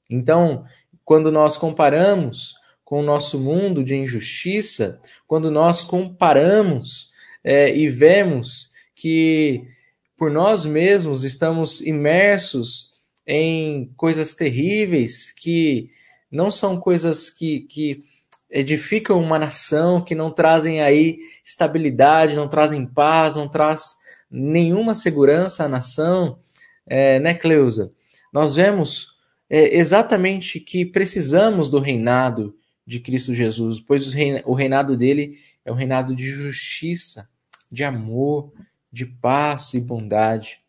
Então, 0.09 0.65
quando 1.03 1.29
nós 1.29 1.57
comparamos 1.57 2.55
com 2.85 2.99
o 2.99 3.03
nosso 3.03 3.39
mundo 3.39 3.83
de 3.83 3.95
injustiça, 3.95 5.01
quando 5.27 5.49
nós 5.49 5.83
comparamos 5.83 7.11
é, 7.43 7.75
e 7.75 7.87
vemos 7.87 8.71
que 8.93 9.67
por 10.15 10.31
nós 10.31 10.65
mesmos 10.65 11.23
estamos 11.23 11.81
imersos 11.81 12.93
em 13.27 13.91
coisas 13.97 14.33
terríveis 14.33 15.31
que 15.31 15.89
não 16.31 16.51
são 16.51 16.79
coisas 16.79 17.29
que, 17.29 17.61
que 17.61 17.99
edificam 18.49 19.19
uma 19.19 19.39
nação, 19.39 20.01
que 20.03 20.13
não 20.13 20.31
trazem 20.31 20.81
aí 20.81 21.17
estabilidade, 21.43 22.35
não 22.35 22.47
trazem 22.47 22.85
paz, 22.85 23.35
não 23.35 23.49
traz 23.49 23.95
nenhuma 24.29 24.93
segurança 24.93 25.65
à 25.65 25.67
nação, 25.67 26.37
é, 26.85 27.19
né, 27.19 27.33
Cleusa? 27.33 27.91
Nós 28.31 28.55
vemos 28.55 29.15
é, 29.49 29.75
exatamente 29.75 30.59
que 30.59 30.85
precisamos 30.85 31.69
do 31.69 31.79
reinado 31.79 32.55
de 32.85 32.99
Cristo 32.99 33.33
Jesus, 33.33 33.79
pois 33.79 34.13
o 34.45 34.53
reinado 34.53 34.95
dele 34.95 35.39
é 35.63 35.71
um 35.71 35.75
reinado 35.75 36.15
de 36.15 36.27
justiça, 36.27 37.27
de 37.71 37.83
amor, 37.83 38.53
de 38.91 39.05
paz 39.05 39.73
e 39.73 39.81
bondade. 39.81 40.61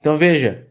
Então 0.00 0.16
veja, 0.16 0.66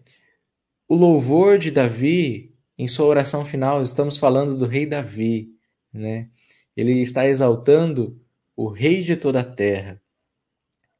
o 0.87 0.95
louvor 0.95 1.59
de 1.59 1.69
Davi, 1.69 2.55
em 2.77 2.87
sua 2.87 3.05
oração 3.05 3.45
final, 3.45 3.83
estamos 3.83 4.17
falando 4.17 4.57
do 4.57 4.65
rei 4.65 4.85
Davi, 4.85 5.49
né? 5.93 6.29
Ele 6.75 7.01
está 7.01 7.27
exaltando 7.27 8.19
o 8.55 8.69
rei 8.69 9.03
de 9.03 9.15
toda 9.15 9.41
a 9.41 9.43
terra. 9.43 10.01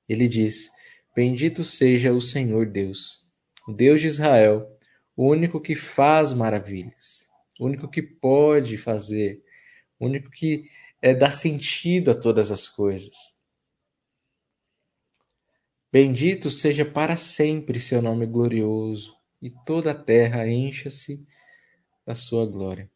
Ele 0.08 0.28
diz: 0.28 0.70
Bendito 1.16 1.64
seja 1.64 2.14
o 2.14 2.22
Senhor 2.22 2.68
Deus, 2.68 3.28
o 3.68 3.74
Deus 3.74 4.02
de 4.02 4.08
Israel, 4.08 4.68
o 5.16 5.28
único 5.28 5.60
que 5.60 5.76
faz 5.76 6.34
maravilhas 6.34 7.27
o 7.60 7.66
único 7.66 7.88
que 7.88 8.02
pode 8.02 8.78
fazer, 8.78 9.44
o 10.00 10.06
único 10.06 10.30
que 10.30 10.64
é, 11.02 11.14
dá 11.14 11.32
sentido 11.32 12.12
a 12.12 12.16
todas 12.16 12.52
as 12.52 12.68
coisas. 12.68 13.36
Bendito 15.92 16.50
seja 16.50 16.86
para 16.86 17.18
sempre 17.18 17.80
seu 17.80 18.02
nome 18.02 18.26
glorioso, 18.26 19.16
e 19.42 19.50
toda 19.50 19.92
a 19.92 19.96
terra 19.96 20.48
encha-se 20.48 21.26
da 22.06 22.16
sua 22.16 22.46
glória. 22.46 22.90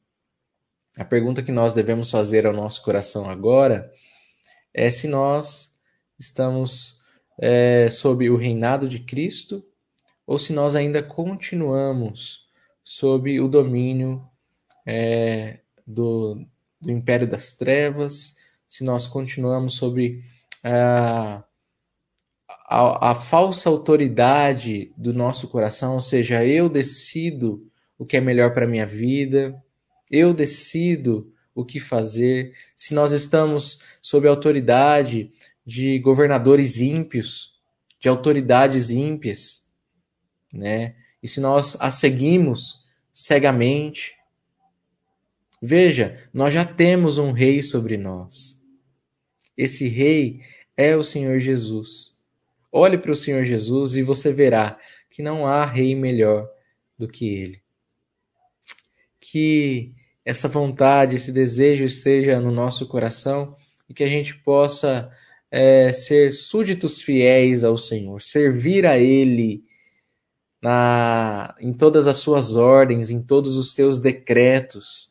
A 0.98 1.06
pergunta 1.06 1.44
que 1.44 1.52
nós 1.52 1.74
devemos 1.74 2.12
fazer 2.12 2.46
ao 2.46 2.54
nosso 2.54 2.84
coração 2.84 3.30
agora 3.30 3.92
é 4.74 4.90
se 4.92 5.08
nós 5.08 5.80
estamos 6.20 7.02
é, 7.40 7.90
sob 7.90 8.30
o 8.30 8.36
reinado 8.36 8.90
de 8.90 9.00
Cristo 9.00 9.66
ou 10.28 10.38
se 10.38 10.54
nós 10.54 10.76
ainda 10.76 11.02
continuamos 11.02 12.46
sob 12.84 13.40
o 13.40 13.48
domínio 13.48 14.30
é, 14.86 15.60
do, 15.86 16.46
do 16.80 16.92
império 16.92 17.28
das 17.28 17.54
trevas, 17.54 18.36
se 18.68 18.84
nós 18.84 19.08
continuamos 19.08 19.76
sobre 19.76 20.22
a, 20.64 21.44
a, 22.68 23.12
a 23.12 23.16
falsa 23.16 23.70
autoridade 23.70 24.94
do 24.98 25.14
nosso 25.14 25.48
coração, 25.48 25.96
ou 25.96 26.02
seja, 26.02 26.46
eu 26.46 26.70
decido 26.70 27.68
o 27.98 28.06
que 28.06 28.18
é 28.18 28.22
melhor 28.22 28.54
para 28.54 28.66
a 28.66 28.70
minha 28.70 28.86
vida, 28.86 29.62
eu 30.10 30.34
decido 30.34 31.34
o 31.54 31.66
que 31.66 31.80
fazer, 31.80 32.54
se 32.76 32.94
nós 32.94 33.12
estamos 33.12 33.82
sob 34.02 34.28
a 34.28 34.32
autoridade 34.32 35.32
de 35.66 36.00
governadores 36.00 36.80
ímpios, 36.80 37.60
de 38.00 38.10
autoridades 38.10 38.90
ímpias, 38.90 39.68
né? 40.52 40.96
E 41.22 41.28
se 41.28 41.40
nós 41.40 41.78
a 41.80 41.92
seguimos 41.92 42.86
cegamente, 43.14 44.16
Veja, 45.62 46.18
nós 46.34 46.52
já 46.52 46.66
temos 46.66 47.20
um 47.20 47.32
rei 47.32 47.62
sobre 47.62 47.96
nós. 47.96 48.60
Esse 49.56 49.88
rei 49.88 50.42
é 50.76 50.96
o 50.96 51.04
Senhor 51.04 51.40
Jesus. 51.40 52.20
Olhe 52.72 52.98
para 52.98 53.12
o 53.12 53.16
Senhor 53.16 53.46
Jesus 53.46 53.96
e 53.96 54.02
você 54.02 54.34
verá 54.34 54.80
que 55.12 55.22
não 55.22 55.46
há 55.46 55.64
rei 55.64 55.94
melhor 55.94 56.50
do 56.98 57.08
que 57.08 57.28
ele. 57.36 57.62
Que 59.20 59.94
essa 60.26 60.48
vontade, 60.48 61.16
esse 61.16 61.32
desejo 61.32 61.86
esteja 61.86 62.40
no 62.40 62.50
nosso 62.50 62.88
coração 62.88 63.56
e 63.88 63.94
que 63.94 64.04
a 64.04 64.08
gente 64.08 64.36
possa 64.38 65.12
é, 65.52 65.94
ser 65.94 66.34
súditos 66.34 67.00
fiéis 67.02 67.64
ao 67.64 67.78
Senhor, 67.78 68.20
servir 68.20 68.88
a 68.88 68.98
Ele 68.98 69.64
na, 70.62 71.56
em 71.60 71.74
todas 71.74 72.08
as 72.08 72.18
suas 72.18 72.56
ordens, 72.56 73.12
em 73.12 73.22
todos 73.22 73.58
os 73.58 73.74
seus 73.74 74.00
decretos 74.00 75.11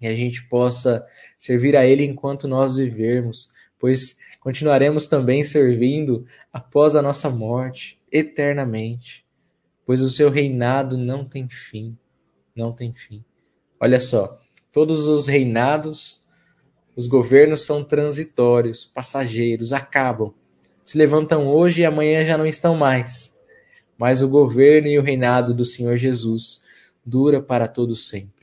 e 0.00 0.06
a 0.06 0.14
gente 0.14 0.46
possa 0.48 1.06
servir 1.38 1.76
a 1.76 1.86
Ele 1.86 2.04
enquanto 2.04 2.46
nós 2.46 2.76
vivermos, 2.76 3.52
pois 3.78 4.18
continuaremos 4.40 5.06
também 5.06 5.44
servindo 5.44 6.26
após 6.52 6.94
a 6.94 7.02
nossa 7.02 7.30
morte, 7.30 8.00
eternamente, 8.10 9.24
pois 9.84 10.00
o 10.00 10.10
seu 10.10 10.30
reinado 10.30 10.96
não 10.96 11.24
tem 11.24 11.48
fim, 11.48 11.96
não 12.54 12.72
tem 12.72 12.92
fim. 12.92 13.24
Olha 13.80 14.00
só, 14.00 14.40
todos 14.72 15.06
os 15.06 15.26
reinados, 15.26 16.22
os 16.96 17.06
governos 17.06 17.62
são 17.62 17.84
transitórios, 17.84 18.84
passageiros, 18.84 19.72
acabam, 19.72 20.32
se 20.82 20.96
levantam 20.96 21.48
hoje 21.48 21.82
e 21.82 21.84
amanhã 21.84 22.24
já 22.24 22.38
não 22.38 22.46
estão 22.46 22.76
mais. 22.76 23.36
Mas 23.98 24.22
o 24.22 24.28
governo 24.28 24.88
e 24.88 24.98
o 24.98 25.02
reinado 25.02 25.54
do 25.54 25.64
Senhor 25.64 25.96
Jesus 25.96 26.62
dura 27.04 27.40
para 27.40 27.66
todo 27.66 27.94
sempre. 27.94 28.35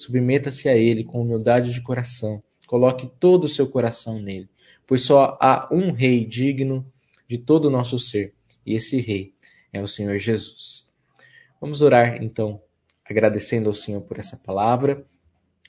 Submeta-se 0.00 0.66
a 0.66 0.74
Ele 0.74 1.04
com 1.04 1.20
humildade 1.20 1.74
de 1.74 1.82
coração. 1.82 2.42
Coloque 2.66 3.06
todo 3.20 3.44
o 3.44 3.48
seu 3.48 3.68
coração 3.68 4.18
nele, 4.18 4.48
pois 4.86 5.04
só 5.04 5.36
há 5.40 5.68
um 5.70 5.92
Rei 5.92 6.24
digno 6.24 6.90
de 7.28 7.36
todo 7.36 7.66
o 7.66 7.70
nosso 7.70 7.98
ser, 7.98 8.32
e 8.64 8.74
esse 8.74 8.98
Rei 8.98 9.34
é 9.72 9.82
o 9.82 9.86
Senhor 9.86 10.18
Jesus. 10.18 10.90
Vamos 11.60 11.82
orar 11.82 12.22
então, 12.22 12.62
agradecendo 13.04 13.68
ao 13.68 13.74
Senhor 13.74 14.00
por 14.00 14.18
essa 14.18 14.38
palavra. 14.38 15.04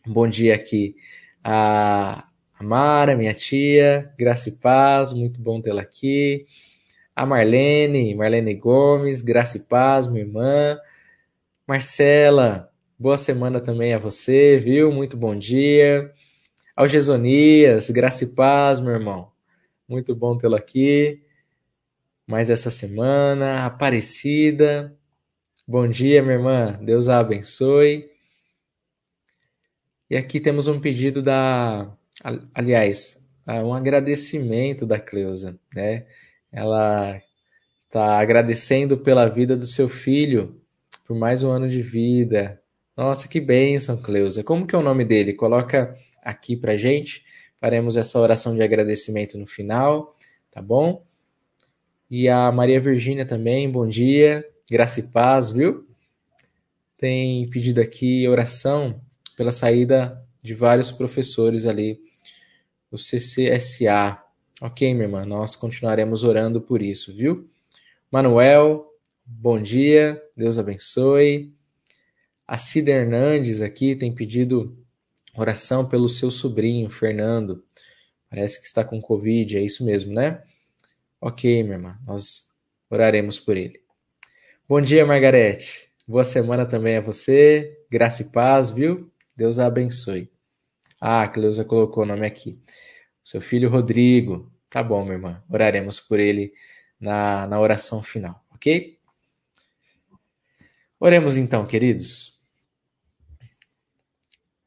bom 0.08 0.30
dia 0.30 0.56
aqui 0.56 0.96
a 1.44 2.26
Mara, 2.62 3.17
minha 3.17 3.34
tia, 3.34 4.13
graça 4.17 4.48
e 4.48 4.54
paz, 4.54 5.12
muito 5.12 5.41
bom 5.41 5.60
tê-la 5.60 5.82
aqui. 5.82 6.46
A 7.13 7.26
Marlene, 7.26 8.15
Marlene 8.15 8.54
Gomes, 8.54 9.20
graça 9.22 9.58
e 9.58 9.62
paz, 9.62 10.08
minha 10.08 10.22
irmã. 10.22 10.80
Marcela, 11.67 12.71
Boa 13.02 13.18
semana 13.18 13.60
também 13.60 13.96
a 13.96 13.98
você, 13.98 14.60
viu? 14.60 14.92
Muito 14.92 15.18
bom 15.18 15.36
dia. 15.36 16.14
Ao 16.76 16.88
Gesonias, 16.88 17.90
graça 17.90 18.26
e 18.26 18.28
paz, 18.28 18.80
meu 18.80 18.94
irmão. 18.94 19.32
Muito 19.90 20.14
bom 20.14 20.38
tê-lo 20.38 20.56
aqui. 20.56 21.20
Mais 22.28 22.48
essa 22.48 22.70
semana. 22.70 23.66
Aparecida. 23.66 24.96
Bom 25.68 25.88
dia, 25.88 26.22
minha 26.22 26.36
irmã. 26.36 26.80
Deus 26.80 27.08
a 27.08 27.18
abençoe. 27.18 28.08
E 30.08 30.16
aqui 30.16 30.40
temos 30.40 30.68
um 30.68 30.80
pedido 30.80 31.24
da. 31.24 31.92
Aliás, 32.54 33.18
um 33.48 33.74
agradecimento 33.74 34.86
da 34.86 35.00
Cleusa, 35.00 35.60
né? 35.74 36.06
Ela 36.52 37.20
está 37.84 38.20
agradecendo 38.20 38.96
pela 38.96 39.28
vida 39.28 39.58
do 39.58 39.66
seu 39.66 39.90
filho, 39.90 40.62
por 41.04 41.18
mais 41.18 41.42
um 41.42 41.50
ano 41.50 41.68
de 41.68 41.82
vida, 41.82 42.61
nossa, 43.02 43.28
que 43.28 43.40
bênção, 43.40 43.98
Cleusa. 44.00 44.44
Como 44.44 44.68
que 44.68 44.76
é 44.76 44.78
o 44.78 44.84
nome 44.84 45.04
dele? 45.04 45.34
Coloca 45.34 45.96
aqui 46.22 46.56
pra 46.56 46.78
gente. 46.78 47.24
Faremos 47.60 47.98
essa 47.98 48.20
oração 48.20 48.54
de 48.54 48.62
agradecimento 48.62 49.40
no 49.40 49.48
final, 49.48 50.14
tá 50.52 50.62
bom? 50.62 51.04
E 52.12 52.30
a 52.30 52.52
Maria 52.52 52.80
Virgínia 52.80 53.26
também, 53.26 53.68
bom 53.68 53.88
dia. 53.88 54.48
Graça 54.70 55.00
e 55.00 55.04
paz, 55.04 55.50
viu? 55.50 55.88
Tem 56.96 57.50
pedido 57.50 57.82
aqui 57.82 58.28
oração 58.28 59.02
pela 59.36 59.52
saída 59.52 60.22
de 60.40 60.54
vários 60.54 60.92
professores 60.92 61.66
ali 61.66 62.00
do 62.92 63.00
CCSA. 63.00 64.24
Ok, 64.62 64.94
minha 64.94 65.06
irmã, 65.06 65.26
nós 65.26 65.56
continuaremos 65.56 66.24
orando 66.24 66.62
por 66.62 66.84
isso, 66.84 67.12
viu? 67.12 67.50
Manuel, 68.12 68.86
bom 69.26 69.60
dia, 69.60 70.22
Deus 70.38 70.60
abençoe. 70.60 71.52
A 72.52 72.58
Cida 72.58 72.92
Hernandes 72.92 73.62
aqui 73.62 73.96
tem 73.96 74.14
pedido 74.14 74.78
oração 75.34 75.88
pelo 75.88 76.10
seu 76.10 76.30
sobrinho, 76.30 76.90
Fernando. 76.90 77.64
Parece 78.30 78.60
que 78.60 78.66
está 78.66 78.84
com 78.84 79.00
Covid, 79.00 79.56
é 79.56 79.62
isso 79.62 79.86
mesmo, 79.86 80.14
né? 80.14 80.44
Ok, 81.22 81.64
minha 81.64 81.76
irmã, 81.76 81.98
nós 82.06 82.52
oraremos 82.90 83.40
por 83.40 83.56
ele. 83.56 83.82
Bom 84.68 84.82
dia, 84.82 85.06
Margarete. 85.06 85.90
Boa 86.06 86.26
semana 86.26 86.66
também 86.66 86.98
a 86.98 87.00
você. 87.00 87.86
Graça 87.90 88.22
e 88.22 88.26
paz, 88.26 88.70
viu? 88.70 89.10
Deus 89.34 89.58
a 89.58 89.68
abençoe. 89.68 90.30
Ah, 91.00 91.22
a 91.22 91.30
Cleusa 91.30 91.64
colocou 91.64 92.04
o 92.04 92.06
nome 92.06 92.28
aqui. 92.28 92.60
Seu 93.24 93.40
filho 93.40 93.70
Rodrigo. 93.70 94.52
Tá 94.70 94.84
bom, 94.84 95.04
minha 95.04 95.16
irmã. 95.16 95.42
Oraremos 95.50 96.02
por 96.02 96.20
ele 96.20 96.52
na, 97.00 97.48
na 97.48 97.62
oração 97.62 98.04
final, 98.04 98.44
ok? 98.54 99.00
Oremos 101.00 101.38
então, 101.38 101.66
queridos. 101.66 102.31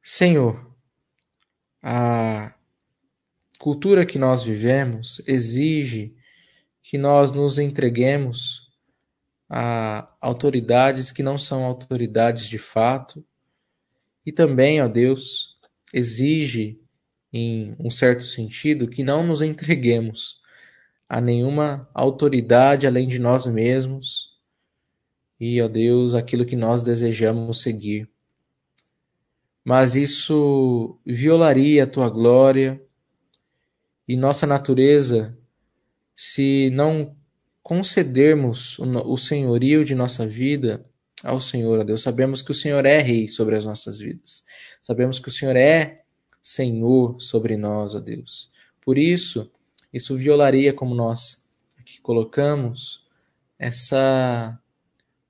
Senhor, 0.06 0.70
a 1.82 2.54
cultura 3.58 4.04
que 4.04 4.18
nós 4.18 4.42
vivemos 4.42 5.22
exige 5.26 6.14
que 6.82 6.98
nós 6.98 7.32
nos 7.32 7.58
entreguemos 7.58 8.70
a 9.48 10.14
autoridades 10.20 11.10
que 11.10 11.22
não 11.22 11.38
são 11.38 11.64
autoridades 11.64 12.46
de 12.46 12.58
fato, 12.58 13.24
e 14.26 14.30
também, 14.30 14.82
ó 14.82 14.88
Deus, 14.88 15.58
exige, 15.90 16.78
em 17.32 17.74
um 17.80 17.90
certo 17.90 18.24
sentido, 18.24 18.86
que 18.86 19.02
não 19.02 19.26
nos 19.26 19.40
entreguemos 19.40 20.42
a 21.08 21.18
nenhuma 21.18 21.88
autoridade 21.94 22.86
além 22.86 23.08
de 23.08 23.18
nós 23.18 23.46
mesmos 23.46 24.38
e, 25.40 25.62
ó 25.62 25.66
Deus, 25.66 26.12
aquilo 26.12 26.44
que 26.44 26.56
nós 26.56 26.82
desejamos 26.82 27.62
seguir. 27.62 28.13
Mas 29.64 29.96
isso 29.96 30.98
violaria 31.06 31.84
a 31.84 31.86
tua 31.86 32.10
glória 32.10 32.82
e 34.06 34.16
nossa 34.16 34.46
natureza 34.46 35.36
se 36.14 36.70
não 36.70 37.16
concedermos 37.62 38.78
o 38.78 39.16
senhorio 39.16 39.84
de 39.84 39.94
nossa 39.94 40.26
vida 40.26 40.84
ao 41.22 41.40
Senhor, 41.40 41.80
ó 41.80 41.82
Deus. 41.84 42.02
Sabemos 42.02 42.42
que 42.42 42.50
o 42.50 42.54
Senhor 42.54 42.84
é 42.84 43.00
rei 43.00 43.26
sobre 43.26 43.56
as 43.56 43.64
nossas 43.64 43.98
vidas. 43.98 44.44
Sabemos 44.82 45.18
que 45.18 45.28
o 45.28 45.32
Senhor 45.32 45.56
é 45.56 46.02
Senhor 46.42 47.18
sobre 47.22 47.56
nós, 47.56 47.94
ó 47.94 48.00
Deus. 48.00 48.52
Por 48.82 48.98
isso, 48.98 49.50
isso 49.90 50.14
violaria, 50.14 50.74
como 50.74 50.94
nós 50.94 51.48
aqui 51.78 51.98
colocamos, 52.02 53.02
essa 53.58 54.60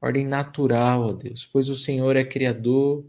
ordem 0.01 0.27
natural, 0.27 1.05
ó 1.05 1.13
Deus, 1.13 1.49
pois 1.51 1.69
o 1.69 1.77
Senhor 1.77 2.17
é 2.17 2.25
Criador, 2.25 3.07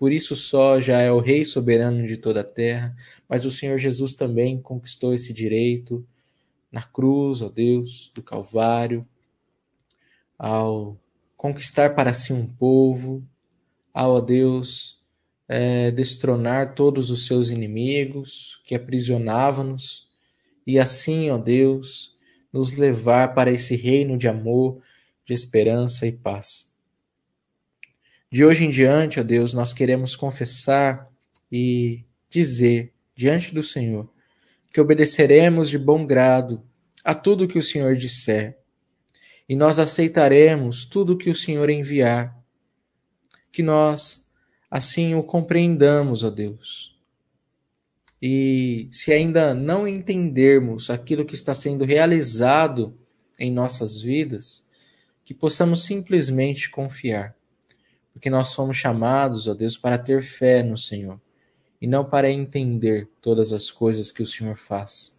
por 0.00 0.12
isso 0.12 0.34
só 0.34 0.80
já 0.80 1.02
é 1.02 1.12
o 1.12 1.20
Rei 1.20 1.44
soberano 1.44 2.06
de 2.06 2.16
toda 2.16 2.40
a 2.40 2.44
terra, 2.44 2.96
mas 3.28 3.44
o 3.44 3.50
Senhor 3.50 3.76
Jesus 3.76 4.14
também 4.14 4.58
conquistou 4.58 5.12
esse 5.12 5.30
direito 5.30 6.02
na 6.72 6.82
cruz, 6.82 7.42
ó 7.42 7.50
Deus, 7.50 8.10
do 8.14 8.22
Calvário, 8.22 9.06
ao 10.38 10.98
conquistar 11.36 11.94
para 11.94 12.14
si 12.14 12.32
um 12.32 12.46
povo, 12.46 13.22
ao, 13.92 14.12
ó 14.12 14.20
Deus, 14.22 14.98
é, 15.46 15.90
destronar 15.90 16.74
todos 16.74 17.10
os 17.10 17.26
seus 17.26 17.50
inimigos 17.50 18.58
que 18.64 18.74
aprisionavam-nos, 18.74 20.08
e 20.66 20.78
assim, 20.78 21.28
ó 21.28 21.36
Deus, 21.36 22.16
nos 22.50 22.72
levar 22.72 23.34
para 23.34 23.52
esse 23.52 23.76
reino 23.76 24.16
de 24.16 24.28
amor, 24.28 24.80
de 25.26 25.34
esperança 25.34 26.06
e 26.06 26.12
paz. 26.12 26.69
De 28.32 28.44
hoje 28.44 28.64
em 28.64 28.70
diante, 28.70 29.18
ó 29.18 29.24
Deus, 29.24 29.52
nós 29.52 29.72
queremos 29.72 30.14
confessar 30.14 31.10
e 31.50 32.04
dizer 32.28 32.92
diante 33.12 33.52
do 33.52 33.62
Senhor 33.62 34.08
que 34.72 34.80
obedeceremos 34.80 35.68
de 35.68 35.76
bom 35.76 36.06
grado 36.06 36.62
a 37.02 37.12
tudo 37.12 37.48
que 37.48 37.58
o 37.58 37.62
Senhor 37.62 37.96
disser, 37.96 38.56
e 39.48 39.56
nós 39.56 39.80
aceitaremos 39.80 40.84
tudo 40.84 41.16
que 41.16 41.28
o 41.28 41.34
Senhor 41.34 41.68
enviar, 41.68 42.40
que 43.50 43.64
nós 43.64 44.30
assim 44.70 45.16
o 45.16 45.24
compreendamos, 45.24 46.22
ó 46.22 46.30
Deus. 46.30 46.96
E 48.22 48.86
se 48.92 49.12
ainda 49.12 49.54
não 49.54 49.88
entendermos 49.88 50.88
aquilo 50.88 51.24
que 51.24 51.34
está 51.34 51.52
sendo 51.52 51.84
realizado 51.84 52.96
em 53.40 53.50
nossas 53.50 54.00
vidas, 54.00 54.64
que 55.24 55.34
possamos 55.34 55.82
simplesmente 55.82 56.70
confiar, 56.70 57.34
porque 58.12 58.30
nós 58.30 58.48
somos 58.48 58.76
chamados, 58.76 59.46
ó 59.46 59.54
Deus, 59.54 59.76
para 59.76 59.98
ter 59.98 60.22
fé 60.22 60.62
no 60.62 60.76
Senhor 60.76 61.20
e 61.80 61.86
não 61.86 62.04
para 62.04 62.30
entender 62.30 63.08
todas 63.20 63.52
as 63.52 63.70
coisas 63.70 64.12
que 64.12 64.22
o 64.22 64.26
Senhor 64.26 64.56
faz. 64.56 65.18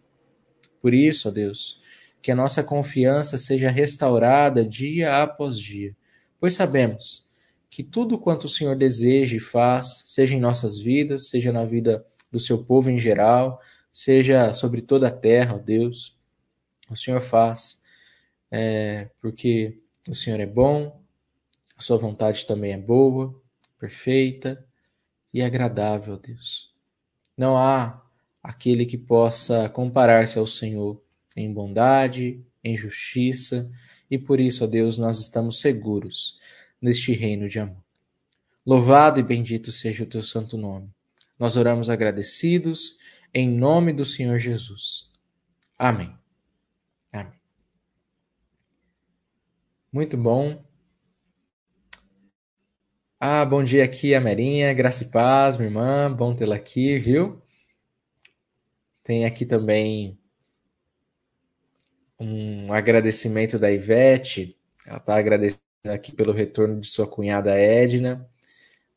Por 0.80 0.94
isso, 0.94 1.28
ó 1.28 1.30
Deus, 1.30 1.80
que 2.20 2.30
a 2.30 2.36
nossa 2.36 2.62
confiança 2.62 3.36
seja 3.36 3.70
restaurada 3.70 4.64
dia 4.64 5.22
após 5.22 5.58
dia, 5.58 5.96
pois 6.38 6.54
sabemos 6.54 7.26
que 7.68 7.82
tudo 7.82 8.18
quanto 8.18 8.44
o 8.44 8.50
Senhor 8.50 8.76
deseja 8.76 9.36
e 9.36 9.40
faz, 9.40 10.04
seja 10.06 10.34
em 10.34 10.40
nossas 10.40 10.78
vidas, 10.78 11.30
seja 11.30 11.50
na 11.50 11.64
vida 11.64 12.04
do 12.30 12.38
seu 12.38 12.62
povo 12.62 12.90
em 12.90 12.98
geral, 12.98 13.60
seja 13.92 14.52
sobre 14.52 14.82
toda 14.82 15.08
a 15.08 15.10
terra, 15.10 15.56
ó 15.56 15.58
Deus, 15.58 16.16
o 16.88 16.96
Senhor 16.96 17.20
faz, 17.20 17.82
é, 18.50 19.10
porque 19.20 19.78
o 20.08 20.14
Senhor 20.14 20.38
é 20.38 20.46
bom, 20.46 21.01
sua 21.82 21.98
vontade 21.98 22.46
também 22.46 22.72
é 22.72 22.78
boa, 22.78 23.38
perfeita, 23.78 24.64
e 25.32 25.42
agradável 25.42 26.16
Deus. 26.16 26.72
Não 27.36 27.56
há 27.56 28.02
aquele 28.42 28.84
que 28.84 28.98
possa 28.98 29.68
comparar-se 29.68 30.38
ao 30.38 30.46
Senhor 30.46 31.02
em 31.36 31.52
bondade, 31.52 32.44
em 32.62 32.76
justiça, 32.76 33.70
e 34.10 34.18
por 34.18 34.38
isso, 34.38 34.64
ó 34.64 34.66
Deus, 34.66 34.98
nós 34.98 35.18
estamos 35.18 35.58
seguros 35.58 36.38
neste 36.80 37.12
reino 37.12 37.48
de 37.48 37.58
amor. 37.58 37.82
Louvado 38.64 39.18
e 39.18 39.22
bendito 39.22 39.72
seja 39.72 40.04
o 40.04 40.06
teu 40.06 40.22
santo 40.22 40.56
nome. 40.56 40.90
Nós 41.38 41.56
oramos 41.56 41.88
agradecidos 41.88 42.98
em 43.34 43.48
nome 43.48 43.92
do 43.92 44.04
Senhor 44.04 44.38
Jesus. 44.38 45.10
Amém. 45.78 46.14
Amém. 47.12 47.32
Muito 49.92 50.16
bom. 50.16 50.62
Ah, 53.24 53.44
bom 53.44 53.62
dia 53.62 53.84
aqui, 53.84 54.16
a 54.16 54.20
Merinha, 54.20 54.74
graça 54.74 55.04
e 55.04 55.06
paz, 55.06 55.56
minha 55.56 55.68
irmã, 55.68 56.12
bom 56.12 56.34
tê-la 56.34 56.56
aqui, 56.56 56.98
viu? 56.98 57.40
Tem 59.04 59.24
aqui 59.24 59.46
também 59.46 60.18
um 62.18 62.72
agradecimento 62.72 63.60
da 63.60 63.70
Ivete, 63.70 64.58
ela 64.84 64.96
está 64.96 65.16
agradecendo 65.16 65.62
aqui 65.88 66.10
pelo 66.10 66.32
retorno 66.32 66.80
de 66.80 66.88
sua 66.88 67.06
cunhada 67.06 67.56
Edna, 67.56 68.28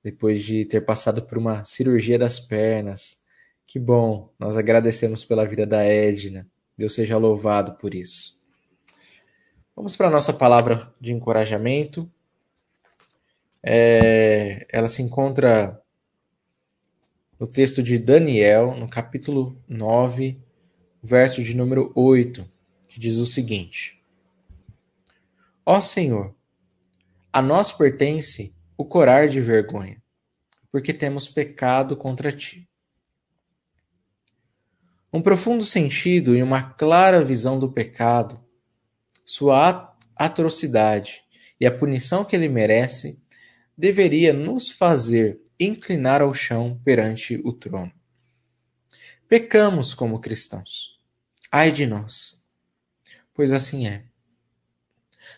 depois 0.03 0.43
de 0.43 0.65
ter 0.65 0.81
passado 0.81 1.21
por 1.21 1.38
uma 1.38 1.63
cirurgia 1.63 2.17
das 2.17 2.39
pernas. 2.39 3.21
Que 3.67 3.77
bom, 3.77 4.33
nós 4.39 4.57
agradecemos 4.57 5.23
pela 5.23 5.45
vida 5.45 5.67
da 5.67 5.83
Edna, 5.83 6.47
Deus 6.75 6.95
seja 6.95 7.15
louvado 7.15 7.75
por 7.75 7.93
isso. 7.93 8.41
Vamos 9.75 9.95
para 9.95 10.07
a 10.07 10.11
nossa 10.11 10.33
palavra 10.33 10.91
de 10.99 11.13
encorajamento. 11.13 12.11
É, 13.67 14.67
ela 14.69 14.88
se 14.88 15.01
encontra 15.01 15.82
no 17.39 17.47
texto 17.47 17.82
de 17.82 17.97
Daniel, 17.97 18.75
no 18.78 18.88
capítulo 18.88 19.60
9, 19.67 20.39
verso 21.01 21.41
de 21.43 21.56
número 21.56 21.91
8, 21.95 22.47
que 22.88 22.99
diz 22.99 23.15
o 23.15 23.25
seguinte: 23.25 23.99
Ó 25.65 25.82
Senhor, 25.82 26.36
a 27.34 27.41
nós 27.41 27.71
pertence 27.71 28.54
o 28.78 28.86
corar 28.86 29.28
de 29.30 29.41
vergonha, 29.41 29.99
porque 30.71 30.93
temos 30.93 31.28
pecado 31.28 31.97
contra 31.97 32.32
ti. 32.32 32.69
Um 35.12 35.23
profundo 35.23 35.65
sentido 35.65 36.36
e 36.36 36.43
uma 36.43 36.62
clara 36.62 37.23
visão 37.23 37.58
do 37.58 37.71
pecado, 37.71 38.39
sua 39.25 39.97
atrocidade 40.15 41.23
e 41.60 41.65
a 41.65 41.75
punição 41.75 42.23
que 42.23 42.36
ele 42.36 42.47
merece 42.47 43.24
deveria 43.77 44.33
nos 44.33 44.69
fazer 44.69 45.41
inclinar 45.59 46.21
ao 46.21 46.33
chão 46.33 46.79
perante 46.83 47.41
o 47.43 47.53
trono. 47.53 47.91
Pecamos 49.27 49.93
como 49.93 50.19
cristãos. 50.19 50.99
Ai 51.51 51.71
de 51.71 51.85
nós! 51.85 52.43
Pois 53.33 53.51
assim 53.51 53.88
é. 53.88 54.05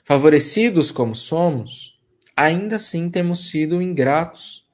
Favorecidos 0.04 0.92
como 0.92 1.16
somos, 1.16 2.00
ainda 2.36 2.76
assim 2.76 3.10
temos 3.10 3.50
sido 3.50 3.82
ingratos. 3.82 4.66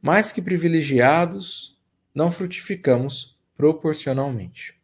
Mais 0.00 0.32
que 0.32 0.42
privilegiados, 0.42 1.76
não 2.14 2.30
frutificamos 2.30 3.38
proporcionalmente. 3.56 4.74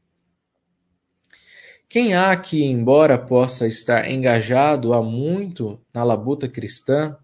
Quem 1.89 2.15
há 2.15 2.37
que, 2.37 2.63
embora 2.63 3.19
possa 3.19 3.67
estar 3.67 4.11
engajado 4.11 4.93
há 4.93 5.03
muito 5.03 5.81
na 5.93 6.05
labuta 6.05 6.47
cristã, 6.47 7.17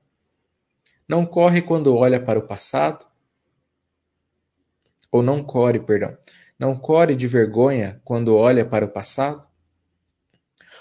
não 1.09 1.27
corre 1.27 1.63
quando 1.63 1.95
olha 1.95 2.21
para 2.21 2.39
o 2.39 2.47
passado? 2.47 3.07
Ou 5.11 5.23
não 5.23 5.43
corre, 5.43 5.81
perdão. 5.81 6.17
Não 6.59 6.77
corre 6.77 7.15
de 7.15 7.27
vergonha 7.27 8.01
quando 8.05 8.35
olha 8.35 8.65
para 8.65 8.85
o 8.85 8.89
passado? 8.89 9.47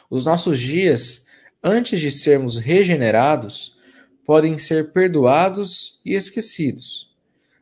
Os 0.09 0.25
nossos 0.25 0.59
dias 0.59 1.23
antes 1.63 2.01
de 2.01 2.11
sermos 2.11 2.57
regenerados, 2.57 3.77
podem 4.25 4.57
ser 4.57 4.91
perdoados 4.91 6.01
e 6.05 6.13
esquecidos. 6.13 7.09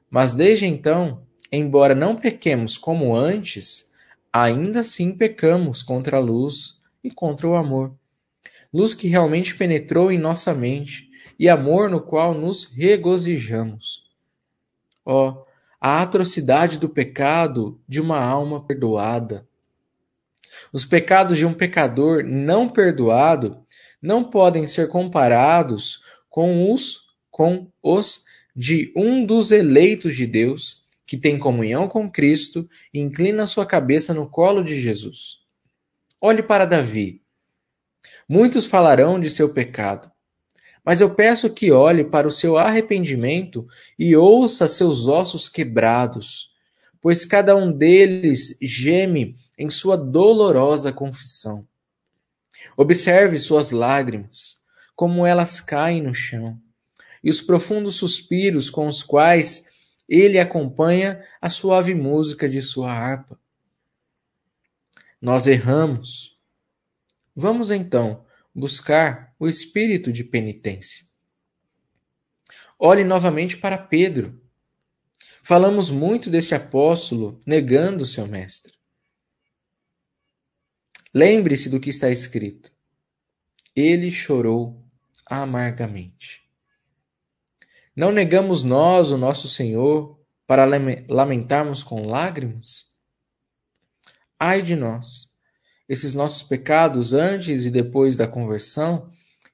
Mas 0.10 0.34
desde 0.34 0.66
então, 0.66 1.22
embora 1.52 1.94
não 1.94 2.16
pequemos 2.16 2.78
como 2.78 3.16
antes, 3.16 3.92
ainda 4.34 4.80
assim 4.80 5.12
pecamos 5.12 5.84
contra 5.84 6.18
a 6.18 6.20
luz 6.20 6.82
e 7.04 7.12
contra 7.12 7.48
o 7.48 7.56
amor. 7.56 7.94
Luz 8.74 8.94
que 8.94 9.08
realmente 9.08 9.56
penetrou 9.56 10.12
em 10.12 10.18
nossa 10.18 10.54
mente 10.54 11.11
e 11.42 11.50
amor 11.50 11.90
no 11.90 12.00
qual 12.00 12.36
nos 12.36 12.66
regozijamos. 12.66 14.04
Ó, 15.04 15.30
oh, 15.30 15.46
a 15.82 16.00
atrocidade 16.04 16.78
do 16.78 16.88
pecado 16.88 17.82
de 17.88 18.00
uma 18.00 18.24
alma 18.24 18.64
perdoada. 18.64 19.48
Os 20.72 20.86
pecados 20.86 21.40
de 21.40 21.44
um 21.44 21.52
pecador 21.52 22.24
não 22.24 22.70
perdoado 22.70 23.66
não 24.00 24.24
podem 24.24 24.68
ser 24.68 24.88
comparados 24.88 26.04
com 26.30 26.72
os 26.72 27.10
com 27.32 27.72
os 27.82 28.24
de 28.56 28.94
um 28.96 29.26
dos 29.26 29.52
eleitos 29.52 30.16
de 30.16 30.28
Deus 30.28 30.86
que 31.08 31.18
tem 31.18 31.40
comunhão 31.40 31.88
com 31.88 32.08
Cristo 32.08 32.70
e 32.94 33.00
inclina 33.00 33.48
sua 33.48 33.66
cabeça 33.66 34.14
no 34.14 34.30
colo 34.30 34.64
de 34.64 34.80
Jesus. 34.80 35.40
Olhe 36.22 36.44
para 36.44 36.66
Davi. 36.66 37.24
Muitos 38.30 38.68
falarão 38.68 39.20
de 39.20 39.28
seu 39.28 39.52
pecado, 39.52 40.11
mas 40.84 41.00
eu 41.00 41.14
peço 41.14 41.50
que 41.50 41.72
olhe 41.72 42.04
para 42.04 42.28
o 42.28 42.32
seu 42.32 42.58
arrependimento 42.58 43.68
e 43.98 44.16
ouça 44.16 44.68
seus 44.68 45.08
ossos 45.08 45.48
quebrados, 45.48 46.52
pois 47.00 47.24
cada 47.26 47.56
um 47.56 47.72
deles 47.72 48.58
geme 48.62 49.36
em 49.58 49.70
sua 49.70 49.96
dolorosa 49.96 50.92
confissão. 50.92 51.68
Observe 52.76 53.38
suas 53.38 53.72
lágrimas, 53.72 54.62
como 54.96 55.26
elas 55.26 55.62
caem 55.62 56.02
no 56.02 56.14
chão, 56.14 56.60
e 57.24 57.30
os 57.30 57.42
profundos 57.42 57.96
suspiros 57.96 58.70
com 58.70 58.88
os 58.88 59.04
quais 59.04 59.66
ele 60.10 60.40
acompanha 60.40 61.24
a 61.40 61.50
suave 61.50 61.94
música 61.94 62.50
de 62.50 62.62
sua 62.62 62.92
harpa. 62.92 63.40
Nós 65.22 65.46
erramos. 65.46 66.38
Vamos 67.36 67.70
então 67.70 68.26
buscar 68.54 69.31
o 69.42 69.48
espírito 69.48 70.14
de 70.14 70.24
penitência. 70.24 71.04
Olhe 72.78 73.04
novamente 73.04 73.58
para 73.58 73.76
Pedro. 73.76 74.40
Falamos 75.42 75.90
muito 75.90 76.30
deste 76.30 76.54
apóstolo 76.54 77.42
negando 77.44 78.06
seu 78.06 78.28
mestre. 78.28 78.72
Lembre-se 81.12 81.70
do 81.70 81.80
que 81.80 81.90
está 81.90 82.12
escrito. 82.12 82.72
Ele 83.76 84.12
chorou 84.12 84.86
amargamente. 85.26 86.48
Não 87.96 88.12
negamos 88.12 88.64
nós 88.64 89.10
o 89.12 89.18
nosso 89.18 89.50
Senhor 89.50 90.24
para 90.46 90.66
lamentarmos 91.10 91.82
com 91.82 92.06
lágrimas? 92.06 92.96
Ai 94.40 94.62
de 94.62 94.76
nós! 94.76 95.32
Esses 95.90 96.14
nossos 96.14 96.44
pecados, 96.44 97.12
antes 97.12 97.66
e 97.66 97.72
depois 97.72 98.16
da 98.16 98.28
conversão, 98.28 99.12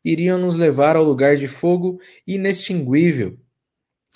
iriam 0.07 0.37
nos 0.37 0.55
levar 0.55 0.95
ao 0.95 1.03
lugar 1.03 1.35
de 1.35 1.49
fogo 1.49 1.99
inextinguível, 2.25 3.37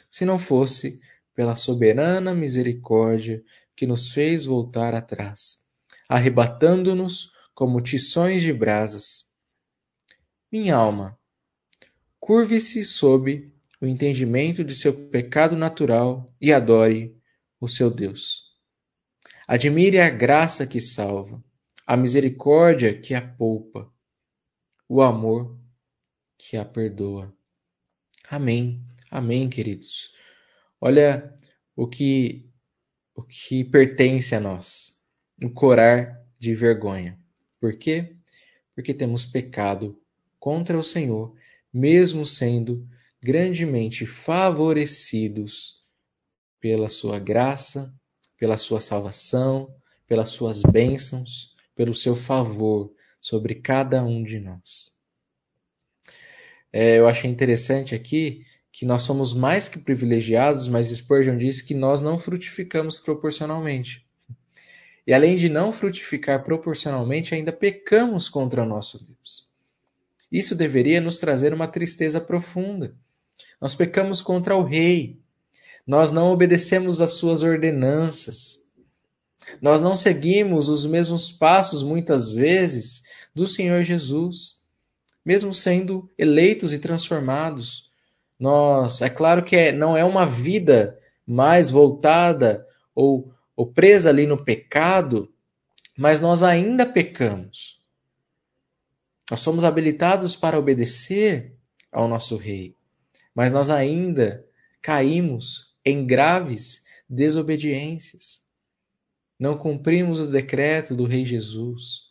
se 0.09 0.23
não 0.23 0.39
fosse 0.39 1.01
pela 1.35 1.53
soberana 1.53 2.33
misericórdia 2.33 3.43
que 3.75 3.85
nos 3.85 4.07
fez 4.07 4.45
voltar 4.45 4.93
atrás, 4.93 5.65
arrebatando-nos 6.07 7.29
como 7.53 7.81
tições 7.81 8.41
de 8.41 8.53
brasas. 8.53 9.25
Minha 10.49 10.77
alma, 10.77 11.19
curve-se 12.21 12.85
sob 12.85 13.53
o 13.81 13.85
entendimento 13.85 14.63
de 14.63 14.73
seu 14.73 14.93
pecado 15.09 15.57
natural 15.57 16.33
e 16.39 16.53
adore 16.53 17.13
o 17.59 17.67
seu 17.67 17.89
Deus. 17.91 18.51
Admire 19.45 19.99
a 19.99 20.09
graça 20.09 20.65
que 20.65 20.79
salva, 20.79 21.43
a 21.85 21.97
misericórdia 21.97 22.97
que 22.97 23.13
a 23.13 23.21
poupa, 23.21 23.91
o 24.87 25.01
amor 25.01 25.60
que 26.49 26.57
a 26.57 26.65
perdoa. 26.65 27.33
Amém. 28.29 28.83
Amém, 29.09 29.49
queridos. 29.49 30.11
Olha 30.79 31.35
o 31.75 31.87
que 31.87 32.49
o 33.13 33.21
que 33.21 33.63
pertence 33.63 34.33
a 34.33 34.39
nós, 34.39 34.97
o 35.43 35.49
corar 35.49 36.25
de 36.39 36.55
vergonha. 36.55 37.19
Por 37.59 37.77
quê? 37.77 38.15
Porque 38.73 38.93
temos 38.93 39.25
pecado 39.25 40.01
contra 40.39 40.77
o 40.77 40.83
Senhor, 40.83 41.35
mesmo 41.71 42.25
sendo 42.25 42.87
grandemente 43.21 44.05
favorecidos 44.05 45.85
pela 46.59 46.89
sua 46.89 47.19
graça, 47.19 47.93
pela 48.37 48.57
sua 48.57 48.79
salvação, 48.79 49.75
pelas 50.07 50.29
suas 50.29 50.63
bênçãos, 50.63 51.55
pelo 51.75 51.93
seu 51.93 52.15
favor 52.15 52.91
sobre 53.19 53.55
cada 53.55 54.03
um 54.03 54.23
de 54.23 54.39
nós. 54.39 55.00
É, 56.71 56.97
eu 56.99 57.07
achei 57.07 57.29
interessante 57.29 57.93
aqui 57.93 58.45
que 58.71 58.85
nós 58.85 59.01
somos 59.01 59.33
mais 59.33 59.67
que 59.67 59.77
privilegiados, 59.77 60.67
mas 60.67 60.89
Spurgeon 60.89 61.37
disse 61.37 61.63
que 61.63 61.73
nós 61.73 61.99
não 61.99 62.17
frutificamos 62.17 62.97
proporcionalmente. 62.97 64.05
E 65.05 65.13
além 65.13 65.35
de 65.35 65.49
não 65.49 65.71
frutificar 65.71 66.43
proporcionalmente, 66.43 67.35
ainda 67.35 67.51
pecamos 67.51 68.29
contra 68.29 68.63
o 68.63 68.65
nosso 68.65 69.03
Deus. 69.03 69.49
Isso 70.31 70.55
deveria 70.55 71.01
nos 71.01 71.19
trazer 71.19 71.53
uma 71.53 71.67
tristeza 71.67 72.21
profunda. 72.21 72.95
Nós 73.59 73.75
pecamos 73.75 74.21
contra 74.21 74.55
o 74.55 74.63
Rei. 74.63 75.19
Nós 75.85 76.11
não 76.11 76.31
obedecemos 76.31 77.01
às 77.01 77.13
suas 77.13 77.41
ordenanças. 77.41 78.61
Nós 79.61 79.81
não 79.81 79.95
seguimos 79.95 80.69
os 80.69 80.85
mesmos 80.85 81.31
passos, 81.31 81.83
muitas 81.83 82.31
vezes, 82.31 83.03
do 83.35 83.47
Senhor 83.47 83.83
Jesus, 83.83 84.60
mesmo 85.23 85.53
sendo 85.53 86.09
eleitos 86.17 86.73
e 86.73 86.79
transformados. 86.79 87.89
Nós, 88.39 89.01
é 89.01 89.09
claro 89.09 89.43
que 89.43 89.55
é, 89.55 89.71
não 89.71 89.95
é 89.95 90.03
uma 90.03 90.25
vida 90.25 90.99
mais 91.25 91.69
voltada 91.69 92.67
ou, 92.95 93.33
ou 93.55 93.67
presa 93.67 94.09
ali 94.09 94.25
no 94.25 94.43
pecado, 94.43 95.31
mas 95.97 96.19
nós 96.19 96.43
ainda 96.43 96.85
pecamos. 96.85 97.79
Nós 99.29 99.39
somos 99.39 99.63
habilitados 99.63 100.35
para 100.35 100.59
obedecer 100.59 101.55
ao 101.91 102.07
nosso 102.07 102.35
Rei 102.35 102.75
mas 103.33 103.51
nós 103.51 103.69
ainda 103.69 104.45
caímos 104.81 105.75
em 105.85 106.05
graves 106.05 106.83
desobediências. 107.09 108.43
Não 109.39 109.57
cumprimos 109.57 110.19
o 110.19 110.27
decreto 110.27 110.95
do 110.95 111.05
Rei 111.05 111.25
Jesus, 111.25 112.01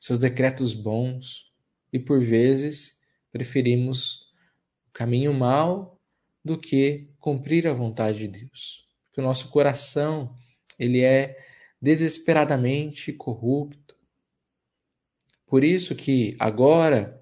seus 0.00 0.18
decretos 0.18 0.74
bons, 0.74 1.47
e 1.92 1.98
por 1.98 2.20
vezes 2.20 2.98
preferimos 3.30 4.28
o 4.88 4.92
caminho 4.92 5.32
mau 5.32 6.00
do 6.44 6.58
que 6.58 7.08
cumprir 7.18 7.66
a 7.66 7.72
vontade 7.72 8.18
de 8.18 8.28
Deus. 8.28 8.86
Porque 9.04 9.20
o 9.20 9.24
nosso 9.24 9.48
coração, 9.48 10.34
ele 10.78 11.02
é 11.02 11.36
desesperadamente 11.80 13.12
corrupto. 13.12 13.96
Por 15.46 15.64
isso 15.64 15.94
que 15.94 16.36
agora 16.38 17.18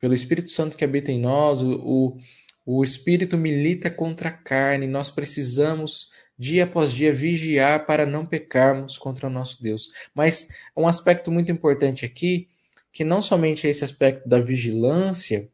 pelo 0.00 0.14
Espírito 0.14 0.50
Santo 0.50 0.76
que 0.76 0.84
habita 0.84 1.10
em 1.10 1.20
nós, 1.20 1.60
o, 1.62 1.72
o, 1.74 2.18
o 2.64 2.84
Espírito 2.84 3.36
milita 3.36 3.90
contra 3.90 4.28
a 4.28 4.32
carne. 4.32 4.86
Nós 4.86 5.10
precisamos, 5.10 6.10
dia 6.38 6.64
após 6.64 6.92
dia, 6.92 7.12
vigiar 7.12 7.84
para 7.86 8.06
não 8.06 8.24
pecarmos 8.24 8.96
contra 8.96 9.26
o 9.26 9.30
nosso 9.30 9.62
Deus. 9.62 9.90
Mas 10.14 10.48
um 10.76 10.86
aspecto 10.86 11.30
muito 11.30 11.50
importante 11.50 12.04
aqui, 12.04 12.48
que 12.92 13.04
não 13.04 13.22
somente 13.22 13.66
é 13.66 13.70
esse 13.70 13.84
aspecto 13.84 14.28
da 14.28 14.38
vigilância, 14.38 15.50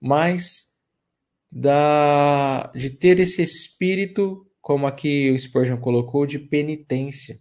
mas 0.00 0.74
da, 1.50 2.70
de 2.74 2.90
ter 2.90 3.20
esse 3.20 3.42
espírito, 3.42 4.46
como 4.60 4.86
aqui 4.86 5.30
o 5.30 5.38
Spurgeon 5.38 5.78
colocou, 5.78 6.26
de 6.26 6.38
penitência. 6.38 7.38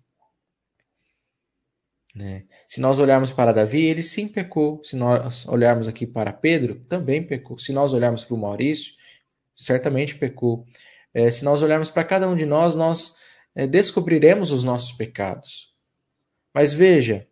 Né? 2.15 2.45
Se 2.69 2.79
nós 2.79 2.99
olharmos 2.99 3.31
para 3.31 3.51
Davi, 3.51 3.85
ele 3.85 4.03
sim 4.03 4.27
pecou. 4.27 4.83
Se 4.83 4.95
nós 4.95 5.47
olharmos 5.47 5.87
aqui 5.87 6.05
para 6.05 6.31
Pedro, 6.31 6.75
também 6.87 7.25
pecou. 7.25 7.57
Se 7.57 7.73
nós 7.73 7.91
olharmos 7.91 8.23
para 8.23 8.35
o 8.35 8.39
Maurício, 8.39 8.93
certamente 9.55 10.15
pecou. 10.15 10.65
É, 11.13 11.29
se 11.31 11.43
nós 11.43 11.61
olharmos 11.61 11.89
para 11.89 12.03
cada 12.03 12.29
um 12.29 12.35
de 12.35 12.45
nós, 12.45 12.75
nós 12.75 13.15
é, 13.55 13.65
descobriremos 13.65 14.51
os 14.51 14.63
nossos 14.63 14.91
pecados. 14.91 15.73
Mas 16.53 16.71
veja, 16.71 17.27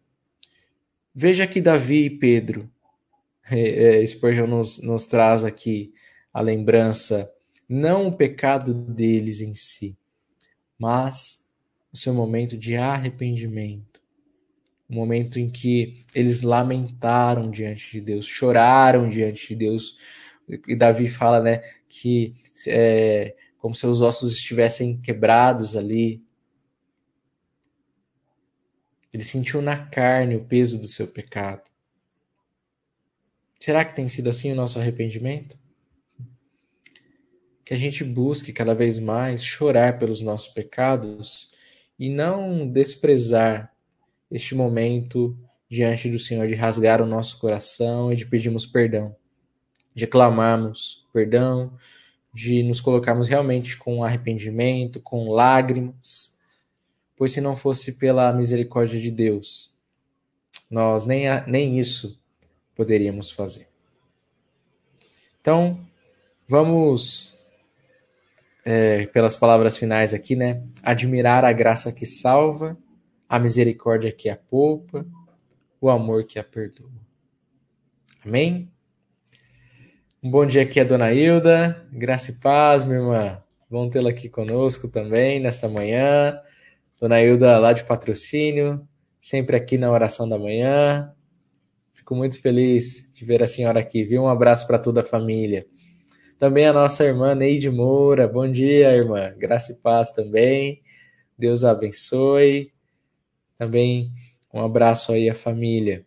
veja 1.13 1.47
que 1.47 1.62
Davi 1.62 2.06
e 2.06 2.10
Pedro, 2.10 2.69
é, 3.50 4.02
é, 4.02 4.06
Spurgeon 4.06 4.47
nos, 4.47 4.80
nos 4.80 5.06
traz 5.06 5.43
aqui 5.43 5.93
a 6.34 6.41
lembrança, 6.41 7.32
não 7.67 8.08
o 8.08 8.15
pecado 8.15 8.74
deles 8.74 9.41
em 9.41 9.54
si, 9.54 9.97
mas 10.78 11.47
o 11.93 11.97
seu 11.97 12.13
momento 12.13 12.58
de 12.58 12.76
arrependimento 12.76 13.91
o 14.91 14.95
momento 14.95 15.39
em 15.39 15.50
que 15.50 16.04
eles 16.13 16.41
lamentaram 16.41 17.50
diante 17.50 17.89
de 17.91 18.02
Deus, 18.02 18.26
choraram 18.26 19.08
diante 19.08 19.47
de 19.47 19.56
Deus. 19.56 19.97
E 20.67 20.76
Davi 20.76 21.08
fala, 21.08 21.41
né, 21.41 21.62
que 21.88 22.34
é, 22.67 23.34
como 23.58 23.74
se 23.74 23.88
os 23.88 24.02
ossos 24.02 24.34
estivessem 24.34 25.00
quebrados 25.00 25.78
ali. 25.78 26.21
Ele 29.13 29.24
sentiu 29.24 29.62
na 29.62 29.78
carne 29.78 30.36
o 30.36 30.45
peso 30.45 30.80
do 30.80 30.88
seu 30.88 31.08
pecado. 31.08 31.63
Será 33.60 33.86
que 33.86 33.95
tem 33.95 34.08
sido 34.10 34.30
assim 34.30 34.52
o 34.52 34.56
nosso 34.56 34.80
arrependimento? 34.80 35.58
Que 37.63 37.74
a 37.74 37.78
gente 37.78 38.04
busque 38.04 38.52
cada 38.52 38.74
vez 38.74 38.97
mais 38.97 39.43
chorar 39.43 40.00
pelos 40.00 40.21
nossos 40.21 40.54
pecados 40.54 41.52
e 42.00 42.10
não 42.10 42.67
desprezar 42.67 43.71
este 44.32 44.56
momento 44.56 45.38
diante 45.69 46.10
do 46.10 46.17
Senhor 46.17 46.47
de 46.47 46.56
rasgar 46.56 47.02
o 47.02 47.06
nosso 47.06 47.38
coração 47.38 48.12
e 48.12 48.15
de 48.15 48.26
pedirmos 48.26 48.65
perdão, 48.65 49.15
de 49.93 50.08
clamarmos 50.08 51.06
perdão, 51.13 51.78
de 52.34 52.63
nos 52.63 52.82
colocarmos 52.82 53.28
realmente 53.28 53.78
com 53.78 54.04
arrependimento, 54.04 55.00
com 55.02 55.30
lágrimas, 55.30 56.38
pois 57.21 57.34
se 57.34 57.39
não 57.39 57.55
fosse 57.55 57.99
pela 57.99 58.34
misericórdia 58.34 58.99
de 58.99 59.12
Deus, 59.12 59.77
nós 60.67 61.05
nem, 61.05 61.25
nem 61.45 61.77
isso 61.77 62.19
poderíamos 62.75 63.31
fazer. 63.31 63.67
Então, 65.39 65.79
vamos, 66.47 67.38
é, 68.65 69.05
pelas 69.05 69.36
palavras 69.36 69.77
finais 69.77 70.15
aqui, 70.15 70.36
né? 70.36 70.63
Admirar 70.81 71.45
a 71.45 71.53
graça 71.53 71.91
que 71.91 72.07
salva 72.07 72.75
a 73.29 73.38
misericórdia 73.38 74.12
que 74.12 74.27
a 74.27 74.36
poupa, 74.36 75.05
o 75.79 75.91
amor 75.91 76.23
que 76.23 76.39
a 76.39 76.43
perdoa. 76.43 76.89
Amém? 78.25 78.67
Um 80.23 80.31
bom 80.31 80.43
dia 80.43 80.63
aqui 80.63 80.79
a 80.79 80.84
Dona 80.84 81.13
Hilda, 81.13 81.88
graça 81.93 82.31
e 82.31 82.34
paz, 82.39 82.84
minha 82.84 82.97
irmã. 82.97 83.43
Bom 83.69 83.88
tê-la 83.91 84.10
aqui 84.10 84.27
conosco 84.27 84.88
também 84.88 85.39
nesta 85.39 85.69
manhã. 85.69 86.41
Dona 87.02 87.20
Hilda 87.20 87.58
lá 87.58 87.74
de 87.74 87.84
patrocínio, 87.84 88.88
sempre 89.20 89.56
aqui 89.56 89.76
na 89.76 89.92
oração 89.92 90.30
da 90.30 90.38
manhã. 90.38 91.12
Fico 91.96 92.14
muito 92.14 92.40
feliz 92.40 93.12
de 93.12 93.26
ver 93.26 93.42
a 93.42 93.48
senhora 93.48 93.80
aqui, 93.80 94.04
viu? 94.04 94.22
Um 94.22 94.28
abraço 94.28 94.68
para 94.68 94.78
toda 94.78 95.02
a 95.02 95.04
família. 95.04 95.66
Também 96.38 96.68
a 96.68 96.74
nossa 96.74 97.04
irmã 97.04 97.34
Neide 97.34 97.72
Moura. 97.72 98.28
Bom 98.28 98.48
dia, 98.48 98.92
irmã. 98.92 99.34
Graça 99.36 99.72
e 99.72 99.78
paz 99.78 100.12
também. 100.12 100.84
Deus 101.36 101.64
a 101.64 101.72
abençoe. 101.72 102.72
Também 103.58 104.12
um 104.54 104.62
abraço 104.62 105.12
aí 105.12 105.28
à 105.28 105.34
família. 105.34 106.06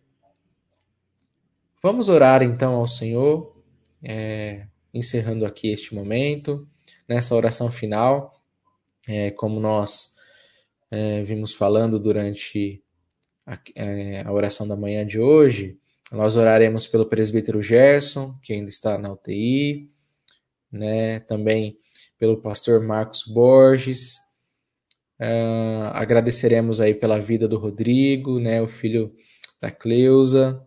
Vamos 1.83 2.07
orar 2.07 2.41
então 2.41 2.73
ao 2.73 2.87
Senhor, 2.87 3.53
é, 4.01 4.65
encerrando 4.93 5.45
aqui 5.45 5.73
este 5.73 5.93
momento, 5.93 6.65
nessa 7.05 7.35
oração 7.35 7.69
final, 7.69 8.41
é, 9.05 9.31
como 9.31 9.59
nós 9.59 10.14
é, 10.91 11.23
vimos 11.23 11.53
falando 11.53 11.99
durante 11.99 12.83
a, 13.45 13.59
é, 13.75 14.21
a 14.21 14.31
oração 14.31 14.67
da 14.67 14.75
manhã 14.75 15.05
de 15.05 15.19
hoje, 15.19 15.77
nós 16.11 16.35
oraremos 16.35 16.87
pelo 16.87 17.05
presbítero 17.05 17.61
Gerson, 17.61 18.37
que 18.43 18.53
ainda 18.53 18.69
está 18.69 18.97
na 18.97 19.11
UTI, 19.11 19.89
né, 20.71 21.19
também 21.21 21.77
pelo 22.17 22.41
pastor 22.41 22.81
Marcos 22.81 23.23
Borges, 23.25 24.19
Uh, 25.17 25.87
agradeceremos 25.93 26.81
aí 26.81 26.93
pela 26.93 27.19
vida 27.19 27.47
do 27.47 27.57
Rodrigo, 27.57 28.37
né, 28.37 28.61
o 28.61 28.67
filho 28.67 29.15
da 29.61 29.71
Cleusa, 29.71 30.61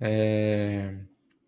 é, 0.00 0.98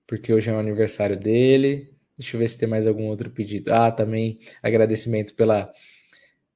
porque 0.06 0.32
hoje 0.32 0.50
é 0.50 0.52
o 0.52 0.58
aniversário 0.58 1.16
dele. 1.16 1.90
Deixa 2.16 2.36
eu 2.36 2.40
ver 2.40 2.48
se 2.48 2.58
tem 2.58 2.68
mais 2.68 2.86
algum 2.86 3.06
outro 3.08 3.30
pedido. 3.30 3.72
Ah, 3.72 3.90
também 3.90 4.38
agradecimento 4.62 5.34
pela, 5.34 5.72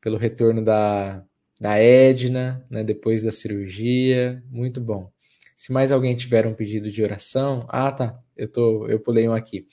pelo 0.00 0.16
retorno 0.16 0.64
da, 0.64 1.24
da 1.60 1.78
Edna, 1.78 2.64
né, 2.70 2.84
depois 2.84 3.22
da 3.22 3.30
cirurgia. 3.30 4.42
Muito 4.50 4.80
bom. 4.80 5.10
Se 5.56 5.72
mais 5.72 5.90
alguém 5.90 6.16
tiver 6.16 6.46
um 6.46 6.54
pedido 6.54 6.90
de 6.90 7.02
oração, 7.02 7.66
ah, 7.68 7.90
tá, 7.90 8.22
eu 8.36 8.50
tô, 8.50 8.86
eu 8.86 9.00
pulei 9.00 9.28
um 9.28 9.32
aqui. 9.32 9.66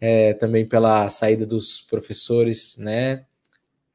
É, 0.00 0.32
também 0.34 0.66
pela 0.66 1.08
saída 1.08 1.44
dos 1.44 1.80
professores, 1.80 2.76
né, 2.78 3.26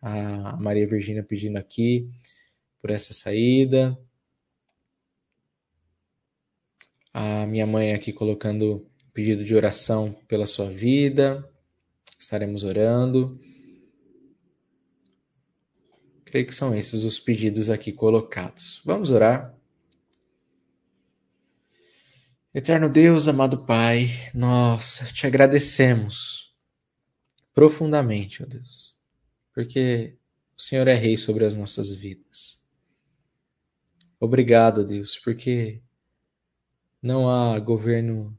a 0.02 0.58
Maria 0.58 0.86
Virgínia 0.86 1.24
pedindo 1.24 1.58
aqui 1.58 2.10
por 2.82 2.90
essa 2.90 3.14
saída. 3.14 3.98
A 7.14 7.46
minha 7.46 7.66
mãe 7.66 7.94
aqui 7.94 8.12
colocando 8.12 8.86
pedido 9.14 9.46
de 9.46 9.56
oração 9.56 10.14
pela 10.28 10.46
sua 10.46 10.70
vida. 10.70 11.50
Estaremos 12.20 12.64
orando. 12.64 13.40
Creio 16.34 16.48
que 16.48 16.56
são 16.56 16.74
esses 16.74 17.04
os 17.04 17.20
pedidos 17.20 17.70
aqui 17.70 17.92
colocados. 17.92 18.82
Vamos 18.84 19.12
orar. 19.12 19.56
Eterno 22.52 22.90
Deus, 22.90 23.28
amado 23.28 23.68
Pai, 23.68 24.08
nós 24.34 25.04
te 25.14 25.28
agradecemos 25.28 26.52
profundamente, 27.54 28.42
ó 28.42 28.48
Deus 28.48 28.94
porque 29.54 30.18
o 30.58 30.62
Senhor 30.62 30.88
é 30.88 30.96
Rei 30.96 31.16
sobre 31.16 31.46
as 31.46 31.56
nossas 31.56 31.94
vidas. 31.94 32.62
Obrigado, 34.20 34.84
Deus, 34.84 35.18
porque 35.18 35.82
não 37.02 37.30
há 37.30 37.60
governo 37.60 38.36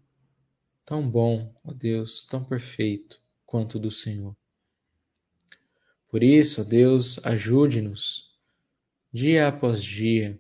tão 0.85 1.09
bom, 1.09 1.55
ó 1.65 1.73
Deus, 1.73 2.25
tão 2.25 2.43
perfeito 2.43 3.23
quanto 3.47 3.77
o 3.77 3.81
do 3.81 3.91
Senhor. 3.91 4.37
Por 6.15 6.23
isso, 6.23 6.61
ó 6.61 6.65
Deus, 6.65 7.19
ajude-nos, 7.25 8.31
dia 9.13 9.49
após 9.49 9.83
dia, 9.83 10.39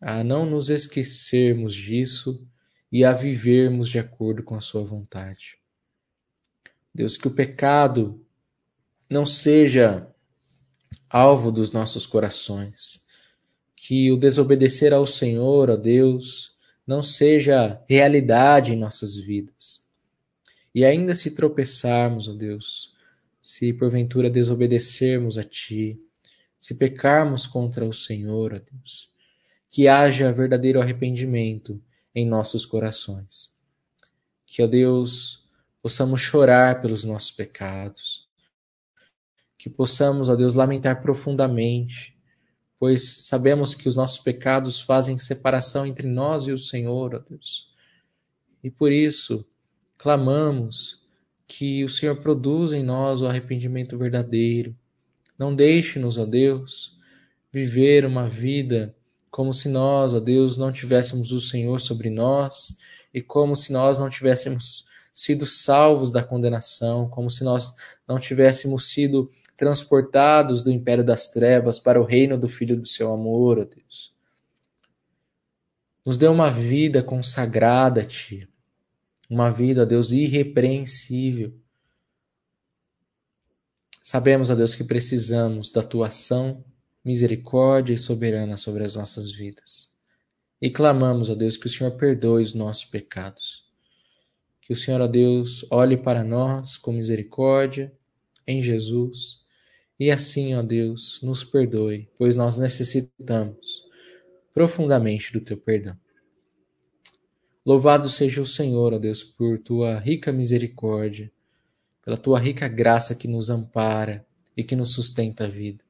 a 0.00 0.22
não 0.22 0.46
nos 0.46 0.70
esquecermos 0.70 1.74
disso 1.74 2.46
e 2.92 3.04
a 3.04 3.10
vivermos 3.10 3.88
de 3.88 3.98
acordo 3.98 4.44
com 4.44 4.54
a 4.54 4.60
Sua 4.60 4.84
vontade. 4.84 5.58
Deus, 6.94 7.16
que 7.16 7.26
o 7.26 7.30
pecado 7.32 8.24
não 9.10 9.26
seja 9.26 10.08
alvo 11.10 11.50
dos 11.50 11.72
nossos 11.72 12.06
corações. 12.06 13.04
Que 13.74 14.12
o 14.12 14.16
desobedecer 14.16 14.92
ao 14.92 15.08
Senhor, 15.08 15.72
a 15.72 15.76
Deus, 15.76 16.56
não 16.86 17.02
seja 17.02 17.82
realidade 17.88 18.74
em 18.74 18.78
nossas 18.78 19.16
vidas. 19.16 19.88
E 20.72 20.84
ainda 20.84 21.16
se 21.16 21.32
tropeçarmos, 21.32 22.28
ó 22.28 22.32
Deus, 22.32 22.96
se 23.48 23.72
porventura 23.72 24.28
desobedecermos 24.28 25.38
a 25.38 25.42
Ti, 25.42 25.98
se 26.60 26.74
pecarmos 26.74 27.46
contra 27.46 27.82
o 27.82 27.94
Senhor, 27.94 28.52
ó 28.52 28.58
Deus, 28.58 29.10
que 29.70 29.88
haja 29.88 30.30
verdadeiro 30.30 30.82
arrependimento 30.82 31.82
em 32.14 32.28
nossos 32.28 32.66
corações. 32.66 33.56
Que, 34.44 34.62
ó 34.62 34.66
Deus, 34.66 35.48
possamos 35.80 36.20
chorar 36.20 36.82
pelos 36.82 37.06
nossos 37.06 37.30
pecados, 37.30 38.28
que 39.56 39.70
possamos, 39.70 40.28
ó 40.28 40.36
Deus, 40.36 40.54
lamentar 40.54 41.00
profundamente, 41.00 42.14
pois 42.78 43.28
sabemos 43.28 43.74
que 43.74 43.88
os 43.88 43.96
nossos 43.96 44.18
pecados 44.18 44.78
fazem 44.78 45.16
separação 45.18 45.86
entre 45.86 46.06
nós 46.06 46.46
e 46.46 46.52
o 46.52 46.58
Senhor, 46.58 47.14
ó 47.14 47.18
Deus. 47.18 47.74
E 48.62 48.70
por 48.70 48.92
isso, 48.92 49.42
clamamos 49.96 51.07
que 51.48 51.82
o 51.82 51.88
Senhor 51.88 52.20
produza 52.20 52.76
em 52.76 52.82
nós 52.84 53.22
o 53.22 53.26
arrependimento 53.26 53.96
verdadeiro. 53.96 54.76
Não 55.38 55.54
deixe-nos, 55.54 56.18
ó 56.18 56.26
Deus, 56.26 56.96
viver 57.50 58.04
uma 58.04 58.28
vida 58.28 58.94
como 59.30 59.54
se 59.54 59.68
nós, 59.68 60.12
ó 60.12 60.20
Deus, 60.20 60.58
não 60.58 60.70
tivéssemos 60.70 61.32
o 61.32 61.40
Senhor 61.40 61.80
sobre 61.80 62.10
nós 62.10 62.76
e 63.14 63.22
como 63.22 63.56
se 63.56 63.72
nós 63.72 63.98
não 63.98 64.10
tivéssemos 64.10 64.86
sido 65.12 65.46
salvos 65.46 66.10
da 66.10 66.22
condenação, 66.22 67.08
como 67.08 67.30
se 67.30 67.42
nós 67.42 67.74
não 68.06 68.18
tivéssemos 68.18 68.90
sido 68.90 69.28
transportados 69.56 70.62
do 70.62 70.70
império 70.70 71.04
das 71.04 71.28
trevas 71.28 71.80
para 71.80 72.00
o 72.00 72.04
reino 72.04 72.38
do 72.38 72.48
Filho 72.48 72.76
do 72.76 72.86
seu 72.86 73.12
amor, 73.12 73.58
ó 73.58 73.64
Deus. 73.64 74.14
Nos 76.04 76.16
dê 76.16 76.28
uma 76.28 76.50
vida 76.50 77.02
consagrada 77.02 78.02
a 78.02 78.04
Ti, 78.04 78.48
uma 79.28 79.50
vida, 79.50 79.82
ó 79.82 79.84
Deus, 79.84 80.10
irrepreensível. 80.10 81.52
Sabemos, 84.02 84.48
ó 84.48 84.54
Deus, 84.54 84.74
que 84.74 84.84
precisamos 84.84 85.70
da 85.70 85.82
Tua 85.82 86.08
ação, 86.08 86.64
misericórdia 87.04 87.92
e 87.92 87.98
soberana 87.98 88.56
sobre 88.56 88.84
as 88.84 88.94
nossas 88.94 89.30
vidas. 89.30 89.92
E 90.60 90.70
clamamos, 90.70 91.28
ó 91.28 91.34
Deus, 91.34 91.56
que 91.56 91.66
o 91.66 91.70
Senhor 91.70 91.92
perdoe 91.92 92.42
os 92.42 92.54
nossos 92.54 92.84
pecados. 92.84 93.64
Que 94.62 94.72
o 94.72 94.76
Senhor, 94.76 95.00
ó 95.00 95.06
Deus, 95.06 95.64
olhe 95.70 95.96
para 95.96 96.24
nós 96.24 96.76
com 96.76 96.92
misericórdia 96.92 97.92
em 98.46 98.62
Jesus 98.62 99.46
e 100.00 100.10
assim, 100.10 100.54
ó 100.54 100.62
Deus, 100.62 101.20
nos 101.22 101.42
perdoe, 101.42 102.08
pois 102.16 102.36
nós 102.36 102.58
necessitamos 102.58 103.84
profundamente 104.54 105.32
do 105.32 105.40
teu 105.40 105.56
perdão. 105.56 105.96
Louvado 107.68 108.08
seja 108.08 108.40
o 108.40 108.46
Senhor, 108.46 108.94
ó 108.94 108.98
Deus, 108.98 109.22
por 109.22 109.58
tua 109.58 109.98
rica 109.98 110.32
misericórdia, 110.32 111.30
pela 112.02 112.16
tua 112.16 112.40
rica 112.40 112.66
graça 112.66 113.14
que 113.14 113.28
nos 113.28 113.50
ampara 113.50 114.26
e 114.56 114.64
que 114.64 114.74
nos 114.74 114.92
sustenta 114.92 115.44
a 115.44 115.48
vida. 115.48 115.84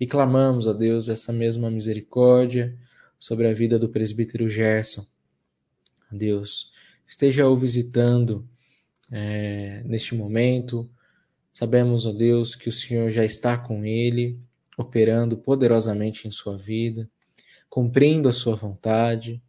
E 0.00 0.06
clamamos, 0.06 0.66
ó 0.66 0.72
Deus, 0.72 1.10
essa 1.10 1.34
mesma 1.34 1.70
misericórdia 1.70 2.74
sobre 3.20 3.46
a 3.46 3.52
vida 3.52 3.78
do 3.78 3.90
presbítero 3.90 4.48
Gerson. 4.48 5.04
Deus, 6.10 6.72
esteja 7.06 7.46
o 7.46 7.54
visitando 7.54 8.48
é, 9.12 9.82
neste 9.84 10.14
momento. 10.14 10.88
Sabemos, 11.52 12.06
ó 12.06 12.12
Deus, 12.12 12.54
que 12.54 12.70
o 12.70 12.72
Senhor 12.72 13.10
já 13.10 13.22
está 13.22 13.58
com 13.58 13.84
ele, 13.84 14.40
operando 14.78 15.36
poderosamente 15.36 16.26
em 16.26 16.30
sua 16.30 16.56
vida, 16.56 17.06
cumprindo 17.68 18.30
a 18.30 18.32
sua 18.32 18.54
vontade. 18.54 19.42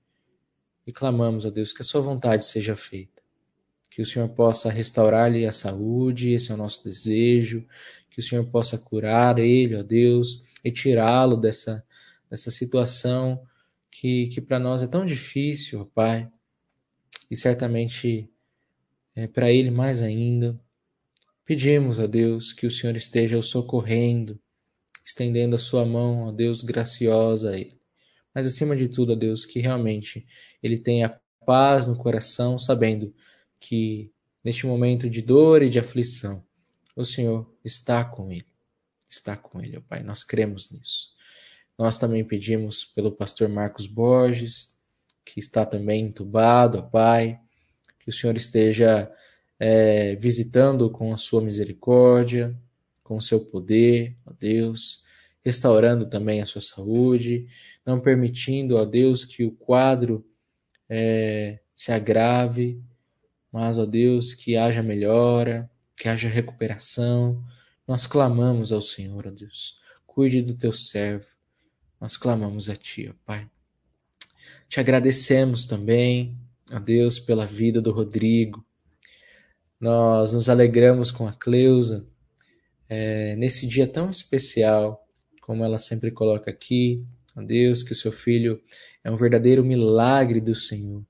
E 0.88 0.94
clamamos, 0.94 1.44
ó 1.44 1.50
Deus, 1.50 1.74
que 1.74 1.82
a 1.82 1.86
sua 1.86 2.00
vontade 2.00 2.46
seja 2.46 2.74
feita. 2.74 3.22
Que 3.92 4.02
o 4.02 4.06
Senhor 4.06 4.30
possa 4.30 4.72
restaurar-lhe 4.72 5.46
a 5.46 5.52
saúde, 5.52 6.32
esse 6.32 6.50
é 6.50 6.54
o 6.54 6.58
nosso 6.58 6.82
desejo. 6.86 7.68
Que 8.10 8.22
o 8.22 8.24
Senhor 8.24 8.46
possa 8.46 8.78
curar 8.78 9.38
ele, 9.38 9.76
ó 9.76 9.84
Deus, 9.84 10.46
e 10.64 10.72
tirá-lo 10.72 11.36
dessa, 11.36 11.86
dessa 12.30 12.50
situação 12.50 13.46
que, 13.92 14.28
que 14.28 14.40
para 14.40 14.60
nós 14.60 14.82
é 14.82 14.88
tão 14.88 15.06
difícil, 15.06 15.82
ó 15.82 15.86
Pai. 15.86 16.32
E 17.30 17.36
certamente 17.36 18.30
é, 19.14 19.28
para 19.28 19.52
ele 19.52 19.70
mais 19.70 20.02
ainda. 20.02 20.58
Pedimos 21.44 22.00
a 22.00 22.08
Deus 22.08 22.54
que 22.54 22.66
o 22.66 22.72
Senhor 22.72 22.96
esteja 22.96 23.38
o 23.38 23.44
socorrendo, 23.44 24.40
estendendo 25.04 25.56
a 25.56 25.60
sua 25.60 25.86
mão, 25.86 26.28
ó 26.28 26.32
Deus, 26.32 26.62
graciosa 26.62 27.52
a 27.52 27.60
ele. 27.60 27.78
Mas 28.38 28.46
acima 28.46 28.76
de 28.76 28.88
tudo, 28.88 29.14
ó 29.14 29.16
Deus, 29.16 29.48
que 29.48 29.60
realmente 29.60 30.24
ele 30.62 30.78
tenha 30.78 31.20
paz 31.44 31.88
no 31.88 31.98
coração, 31.98 32.60
sabendo 32.60 33.12
que 33.60 34.12
neste 34.44 34.68
momento 34.68 35.10
de 35.10 35.24
dor 35.24 35.64
e 35.64 35.72
de 35.72 35.80
aflição, 35.80 36.46
o 36.96 37.04
Senhor 37.04 37.52
está 37.66 38.06
com 38.06 38.32
ele. 38.32 38.46
Está 39.10 39.36
com 39.36 39.60
ele, 39.60 39.76
ó 39.76 39.82
Pai. 39.82 40.04
Nós 40.04 40.24
cremos 40.24 40.70
nisso. 40.70 41.16
Nós 41.80 41.98
também 41.98 42.24
pedimos 42.24 42.86
pelo 42.86 43.12
pastor 43.12 43.50
Marcos 43.50 43.88
Borges, 43.88 44.78
que 45.26 45.40
está 45.40 45.66
também 45.66 46.06
entubado, 46.06 46.78
ó 46.78 46.82
Pai, 46.84 47.40
que 48.02 48.12
o 48.12 48.14
Senhor 48.14 48.36
esteja 48.36 49.12
é, 49.60 50.16
visitando 50.16 50.92
com 50.92 51.12
a 51.12 51.18
sua 51.18 51.42
misericórdia, 51.42 52.56
com 53.04 53.18
o 53.18 53.22
seu 53.22 53.40
poder, 53.40 54.16
ó 54.28 54.32
Deus, 54.40 55.07
restaurando 55.48 56.06
também 56.10 56.42
a 56.42 56.46
sua 56.46 56.60
saúde, 56.60 57.48
não 57.86 58.02
permitindo, 58.02 58.76
ó 58.76 58.84
Deus, 58.84 59.24
que 59.24 59.46
o 59.46 59.52
quadro 59.52 60.28
é, 60.90 61.62
se 61.74 61.90
agrave, 61.90 62.84
mas, 63.50 63.78
ó 63.78 63.86
Deus, 63.86 64.34
que 64.34 64.58
haja 64.58 64.84
melhora, 64.84 65.72
que 65.96 66.10
haja 66.10 66.28
recuperação. 66.28 67.42
Nós 67.88 68.06
clamamos 68.06 68.74
ao 68.74 68.82
Senhor, 68.82 69.26
ó 69.26 69.32
Deus, 69.32 69.78
cuide 70.06 70.42
do 70.42 70.54
teu 70.54 70.74
servo. 70.74 71.28
Nós 71.98 72.18
clamamos 72.18 72.70
a 72.70 72.76
Ti, 72.76 73.10
ó 73.10 73.14
Pai. 73.26 73.50
Te 74.68 74.82
agradecemos 74.82 75.66
também, 75.66 76.38
ó 76.70 76.78
Deus, 76.78 77.20
pela 77.20 77.46
vida 77.46 77.82
do 77.82 77.94
Rodrigo, 77.94 78.66
nós 79.80 80.34
nos 80.34 80.50
alegramos 80.50 81.10
com 81.10 81.26
a 81.26 81.32
Cleusa 81.32 82.06
é, 82.90 83.34
nesse 83.38 83.66
dia 83.66 83.88
tão 83.88 84.10
especial, 84.10 85.07
como 85.48 85.64
ela 85.64 85.80
sempre 85.80 86.12
coloca 86.12 86.52
aqui, 86.52 87.04
a 87.36 87.42
Deus, 87.42 87.82
que 87.82 87.94
o 87.94 87.96
seu 87.96 88.12
filho 88.12 88.62
é 89.04 89.10
um 89.10 89.16
verdadeiro 89.18 89.64
milagre 89.64 90.40
do 90.40 90.54
Senhor 90.54 91.04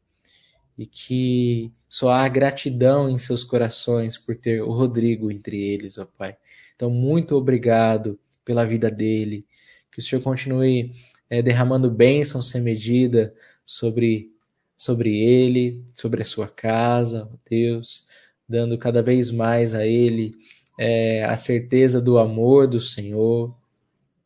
e 0.77 0.85
que 0.85 1.71
só 1.89 2.11
há 2.11 2.27
gratidão 2.29 3.09
em 3.09 3.17
seus 3.17 3.43
corações 3.43 4.17
por 4.17 4.35
ter 4.35 4.61
o 4.61 4.71
Rodrigo 4.71 5.31
entre 5.31 5.59
eles, 5.59 5.97
ó 5.97 6.05
Pai. 6.05 6.37
Então, 6.75 6.89
muito 6.89 7.35
obrigado 7.35 8.19
pela 8.45 8.63
vida 8.63 8.91
dele, 8.91 9.45
que 9.91 9.99
o 9.99 10.03
Senhor 10.03 10.21
continue 10.21 10.91
é, 11.29 11.41
derramando 11.41 11.89
bênção 11.89 12.41
sem 12.41 12.61
medida 12.61 13.33
sobre, 13.65 14.31
sobre 14.77 15.19
ele, 15.19 15.83
sobre 15.95 16.21
a 16.21 16.25
sua 16.25 16.47
casa, 16.47 17.27
ó 17.33 17.37
Deus 17.49 18.07
dando 18.47 18.77
cada 18.77 19.01
vez 19.01 19.29
mais 19.29 19.73
a 19.73 19.85
Ele 19.85 20.35
é, 20.79 21.25
a 21.25 21.35
certeza 21.35 21.99
do 21.99 22.17
amor 22.17 22.67
do 22.67 22.79
Senhor, 22.79 23.53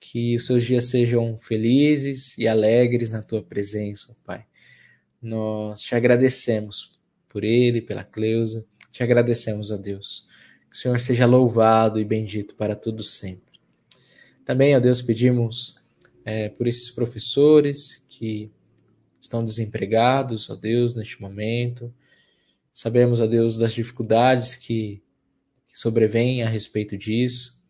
que 0.01 0.35
os 0.35 0.45
seus 0.45 0.65
dias 0.65 0.85
sejam 0.89 1.37
felizes 1.37 2.37
e 2.37 2.45
alegres 2.45 3.11
na 3.11 3.23
Tua 3.23 3.41
presença, 3.41 4.17
Pai. 4.25 4.45
Nós 5.21 5.81
te 5.81 5.95
agradecemos 5.95 6.99
por 7.29 7.45
Ele, 7.45 7.81
pela 7.81 8.03
Cleusa, 8.03 8.65
te 8.91 9.01
agradecemos, 9.01 9.71
ó 9.71 9.77
Deus. 9.77 10.27
Que 10.69 10.75
o 10.75 10.79
Senhor 10.79 10.99
seja 10.99 11.25
louvado 11.25 11.99
e 11.99 12.03
bendito 12.03 12.55
para 12.55 12.75
tudo 12.75 13.03
sempre. 13.03 13.61
Também, 14.43 14.75
ó 14.75 14.79
Deus, 14.81 15.01
pedimos 15.01 15.77
é, 16.25 16.49
por 16.49 16.67
esses 16.67 16.91
professores 16.91 18.03
que 18.09 18.51
estão 19.21 19.45
desempregados, 19.45 20.49
ó 20.49 20.55
Deus, 20.55 20.95
neste 20.95 21.21
momento, 21.21 21.93
Sabemos, 22.73 23.19
ó 23.19 23.27
Deus, 23.27 23.57
das 23.57 23.73
dificuldades 23.73 24.55
que, 24.55 25.03
que 25.67 25.77
sobrevêm 25.77 26.41
a 26.41 26.49
respeito 26.49 26.97
disso. 26.97 27.60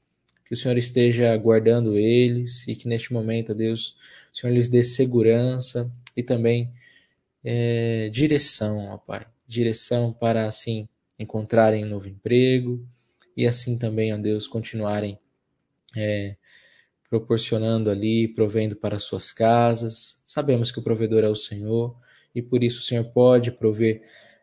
Que 0.52 0.56
o 0.56 0.58
Senhor 0.58 0.78
esteja 0.78 1.34
guardando 1.38 1.97
eles 1.97 2.68
e 2.68 2.76
que 2.76 2.86
neste 2.86 3.14
momento, 3.14 3.56
Deus, 3.56 3.95
o 4.34 4.38
Senhor 4.38 4.52
lhes 4.52 4.68
dê 4.68 4.84
segurança 4.84 5.89
e 6.14 6.22
também 6.22 6.70
é, 7.41 8.10
direção, 8.10 8.89
ó 8.89 8.97
Pai. 8.97 9.26
Direção 9.47 10.12
para, 10.12 10.49
assim, 10.49 10.89
encontrarem 11.18 11.86
um 11.86 11.88
novo 11.88 12.10
emprego 12.10 12.86
e 13.38 13.47
assim 13.47 13.78
também, 13.78 14.14
ó 14.14 14.18
Deus, 14.18 14.45
continuarem 14.45 15.18
é, 15.95 16.36
proporcionando 17.10 17.89
ali, 17.89 18.28
provendo 18.28 18.76
para 18.76 18.99
suas 18.99 19.32
casas. 19.32 20.22
Sabemos 20.28 20.70
que 20.70 20.80
o 20.80 20.84
provedor 20.84 21.24
é 21.24 21.30
o 21.30 21.36
Senhor 21.36 21.95
e 22.36 22.41
por 22.41 22.62
isso 22.62 22.82
o 22.82 22.84
Senhor 22.84 23.06
pode 23.06 23.54
prover 23.54 24.02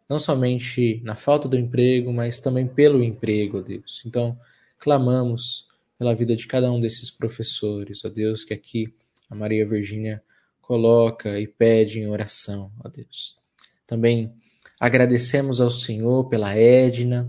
não 0.08 0.18
somente 0.18 1.02
na 1.04 1.14
falta 1.14 1.46
do 1.46 1.58
emprego, 1.58 2.10
mas 2.14 2.40
também 2.40 2.66
pelo 2.66 3.04
emprego, 3.04 3.58
ó 3.58 3.60
Deus. 3.60 4.02
Então, 4.06 4.40
clamamos 4.78 5.67
pela 5.98 6.14
vida 6.14 6.36
de 6.36 6.46
cada 6.46 6.70
um 6.70 6.80
desses 6.80 7.10
professores, 7.10 8.04
ó 8.04 8.08
Deus, 8.08 8.44
que 8.44 8.54
aqui 8.54 8.94
a 9.28 9.34
Maria 9.34 9.66
Virgínia 9.66 10.22
coloca 10.60 11.40
e 11.40 11.46
pede 11.46 11.98
em 11.98 12.06
oração, 12.06 12.70
ó 12.84 12.88
Deus. 12.88 13.36
Também 13.86 14.32
agradecemos 14.78 15.60
ao 15.60 15.70
Senhor 15.70 16.28
pela 16.28 16.54
Edna, 16.54 17.28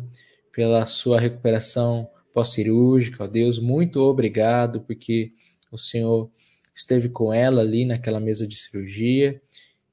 pela 0.53 0.85
sua 0.85 1.19
recuperação 1.19 2.07
pós-cirúrgica, 2.33 3.23
ó 3.23 3.27
Deus, 3.27 3.57
muito 3.57 4.01
obrigado, 4.01 4.81
porque 4.81 5.33
o 5.71 5.77
Senhor 5.77 6.29
esteve 6.75 7.09
com 7.09 7.33
ela 7.33 7.61
ali 7.61 7.85
naquela 7.85 8.19
mesa 8.19 8.47
de 8.47 8.55
cirurgia 8.55 9.41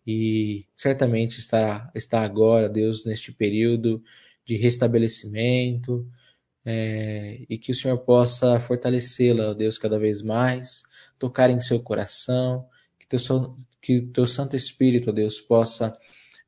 e 0.06 0.66
certamente 0.74 1.38
está, 1.38 1.90
está 1.94 2.20
agora, 2.20 2.68
Deus, 2.68 3.04
neste 3.04 3.32
período 3.32 4.02
de 4.44 4.56
restabelecimento 4.56 6.06
é, 6.66 7.46
e 7.48 7.56
que 7.56 7.70
o 7.70 7.74
Senhor 7.74 7.96
possa 7.98 8.58
fortalecê-la, 8.58 9.54
Deus, 9.54 9.78
cada 9.78 10.00
vez 10.00 10.20
mais, 10.20 10.82
tocar 11.16 11.48
em 11.48 11.60
seu 11.60 11.80
coração, 11.80 12.68
que 12.98 13.06
teu, 13.06 13.56
que 13.80 14.00
teu 14.02 14.26
Santo 14.26 14.56
Espírito, 14.56 15.12
Deus, 15.12 15.40
possa 15.40 15.96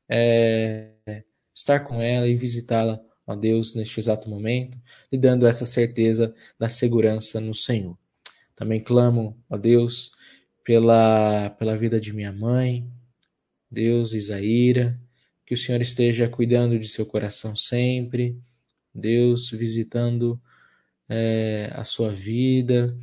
é, 0.09 1.23
estar 1.55 1.79
com 1.85 2.01
ela 2.01 2.27
e 2.27 2.35
visitá-la, 2.35 2.99
ó 3.25 3.33
Deus, 3.33 3.73
neste 3.73 3.97
exato 3.97 4.29
momento, 4.29 4.77
lhe 5.09 5.17
dando 5.17 5.47
essa 5.47 5.63
certeza 5.63 6.35
da 6.59 6.67
segurança 6.67 7.39
no 7.39 7.55
Senhor. 7.55 7.97
Também 8.57 8.81
clamo, 8.81 9.41
ó 9.49 9.55
Deus, 9.55 10.11
pela, 10.65 11.49
pela 11.51 11.77
vida 11.77 11.97
de 11.97 12.11
minha 12.11 12.33
mãe, 12.33 12.85
Deus, 13.71 14.13
Isaíra, 14.13 14.99
que 15.45 15.53
o 15.53 15.57
Senhor 15.57 15.79
esteja 15.79 16.27
cuidando 16.27 16.77
de 16.77 16.89
seu 16.89 17.05
coração 17.05 17.55
sempre, 17.55 18.37
Deus, 18.93 19.49
visitando 19.49 20.39
é, 21.07 21.71
a 21.73 21.83
sua 21.83 22.11
vida 22.11 22.95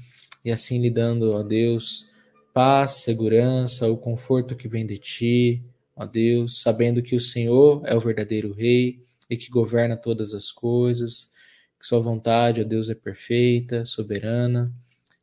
e 0.44 0.50
assim 0.50 0.80
lhe 0.80 0.90
dando, 0.90 1.32
ó 1.32 1.42
Deus, 1.42 2.08
paz, 2.52 3.02
segurança, 3.02 3.90
o 3.90 3.96
conforto 3.96 4.54
que 4.54 4.68
vem 4.68 4.86
de 4.86 4.98
ti, 4.98 5.64
ó 5.94 6.04
Deus, 6.04 6.60
sabendo 6.62 7.02
que 7.02 7.16
o 7.16 7.20
Senhor 7.20 7.82
é 7.84 7.94
o 7.94 8.00
verdadeiro 8.00 8.52
Rei 8.52 9.04
e 9.28 9.36
que 9.36 9.50
governa 9.50 9.96
todas 9.96 10.34
as 10.34 10.52
coisas, 10.52 11.30
que 11.78 11.86
Sua 11.86 12.00
vontade, 12.00 12.60
ó 12.60 12.64
Deus, 12.64 12.88
é 12.88 12.94
perfeita, 12.94 13.84
soberana, 13.84 14.72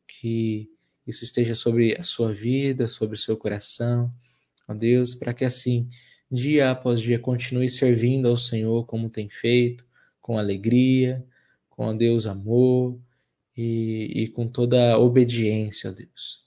que 0.07 0.70
isso 1.07 1.24
esteja 1.24 1.55
sobre 1.55 1.97
a 1.99 2.03
sua 2.03 2.32
vida, 2.32 2.88
sobre 2.88 3.16
o 3.16 3.20
seu 3.20 3.36
coração 3.36 4.14
ó 4.68 4.74
Deus, 4.74 5.14
para 5.14 5.34
que 5.34 5.45
assim, 5.45 5.89
dia 6.32 6.72
após 6.72 7.01
dia, 7.01 7.20
continue 7.20 7.70
servindo 7.70 8.28
ao 8.28 8.38
Senhor 8.38 8.86
como 8.86 9.09
tem 9.09 9.30
feito, 9.30 9.86
com 10.24 10.38
alegria, 10.39 11.24
com, 11.69 11.86
ó 11.86 11.93
Deus, 11.93 12.26
amor 12.26 12.97
e, 13.55 14.24
e 14.24 14.28
com 14.30 14.47
toda 14.47 14.93
a 14.93 14.97
obediência, 14.97 15.91
ó 15.91 15.93
Deus. 15.93 16.41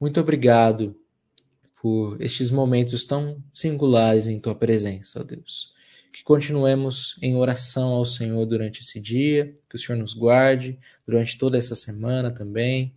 Muito 0.00 0.20
obrigado 0.20 0.96
por 1.82 2.20
estes 2.22 2.50
momentos 2.50 3.04
tão 3.04 3.42
singulares 3.52 4.28
em 4.28 4.38
tua 4.38 4.54
presença, 4.54 5.20
ó 5.20 5.24
Deus. 5.24 5.74
Que 6.12 6.22
continuemos 6.22 7.16
em 7.20 7.34
oração 7.34 7.88
ao 7.92 8.04
Senhor 8.04 8.46
durante 8.46 8.80
esse 8.80 9.00
dia, 9.00 9.54
que 9.68 9.74
o 9.74 9.78
Senhor 9.78 9.98
nos 9.98 10.14
guarde 10.14 10.78
durante 11.04 11.36
toda 11.36 11.58
essa 11.58 11.74
semana 11.74 12.30
também, 12.30 12.94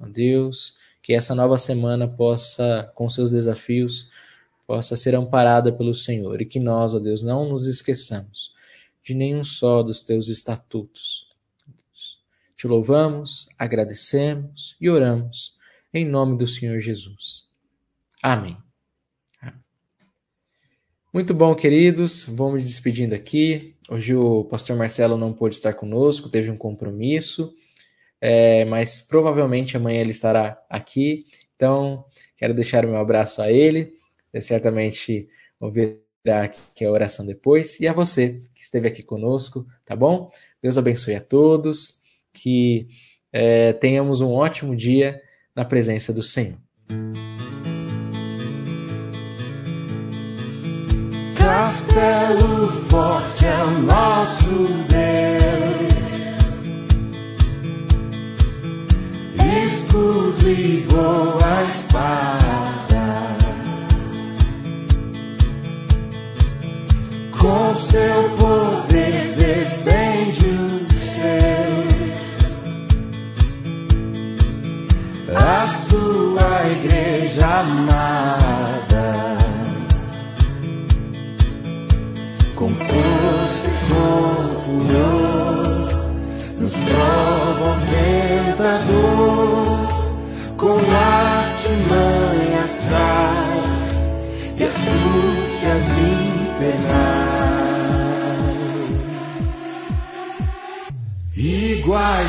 ó 0.00 0.06
Deus. 0.06 0.74
Que 1.00 1.14
essa 1.14 1.34
nova 1.34 1.56
semana 1.56 2.08
possa, 2.08 2.90
com 2.94 3.08
seus 3.08 3.30
desafios, 3.30 4.10
possa 4.66 4.96
ser 4.96 5.14
amparada 5.14 5.72
pelo 5.72 5.94
Senhor 5.94 6.42
e 6.42 6.44
que 6.44 6.58
nós, 6.58 6.92
ó 6.92 6.98
Deus, 6.98 7.22
não 7.22 7.48
nos 7.48 7.66
esqueçamos 7.66 8.57
de 9.08 9.14
nenhum 9.14 9.42
só 9.42 9.82
dos 9.82 10.02
teus 10.02 10.28
estatutos. 10.28 11.26
Te 12.54 12.66
louvamos, 12.66 13.48
agradecemos 13.58 14.76
e 14.78 14.90
oramos 14.90 15.56
em 15.94 16.04
nome 16.04 16.36
do 16.36 16.46
Senhor 16.46 16.78
Jesus. 16.78 17.48
Amém. 18.22 18.54
Muito 21.10 21.32
bom, 21.32 21.54
queridos. 21.54 22.24
Vamos 22.24 22.56
me 22.56 22.62
despedindo 22.62 23.14
aqui. 23.14 23.74
Hoje 23.88 24.14
o 24.14 24.44
pastor 24.44 24.76
Marcelo 24.76 25.16
não 25.16 25.32
pôde 25.32 25.54
estar 25.54 25.72
conosco, 25.72 26.28
teve 26.28 26.50
um 26.50 26.56
compromisso, 26.56 27.54
é, 28.20 28.66
mas 28.66 29.00
provavelmente 29.00 29.74
amanhã 29.74 30.02
ele 30.02 30.10
estará 30.10 30.62
aqui. 30.68 31.24
Então, 31.56 32.04
quero 32.36 32.52
deixar 32.52 32.84
o 32.84 32.88
meu 32.88 32.98
abraço 32.98 33.40
a 33.40 33.50
ele. 33.50 33.94
Ele 34.34 34.42
certamente 34.42 35.26
ouvirá 36.24 36.44
aqui 36.44 36.84
a 36.84 36.90
oração 36.90 37.24
depois. 37.24 37.80
E 37.80 37.88
a 37.88 37.92
você 37.92 38.40
que 38.54 38.62
esteve 38.62 38.88
aqui 38.88 39.02
conosco, 39.02 39.66
tá 39.84 39.94
bom? 39.96 40.30
Deus 40.62 40.76
abençoe 40.76 41.14
a 41.14 41.20
todos. 41.20 41.98
Que 42.32 42.86
é, 43.32 43.72
tenhamos 43.72 44.20
um 44.20 44.32
ótimo 44.32 44.76
dia 44.76 45.20
na 45.54 45.64
presença 45.64 46.12
do 46.12 46.22
Senhor. 46.22 46.58
Castelo 51.36 52.68
forte 52.68 53.44
é 53.44 53.64
nosso 53.80 54.68
Deus, 54.88 55.07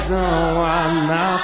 Iguais 0.10 0.12
não 0.12 0.64
há 0.66 0.90
na 0.90 1.38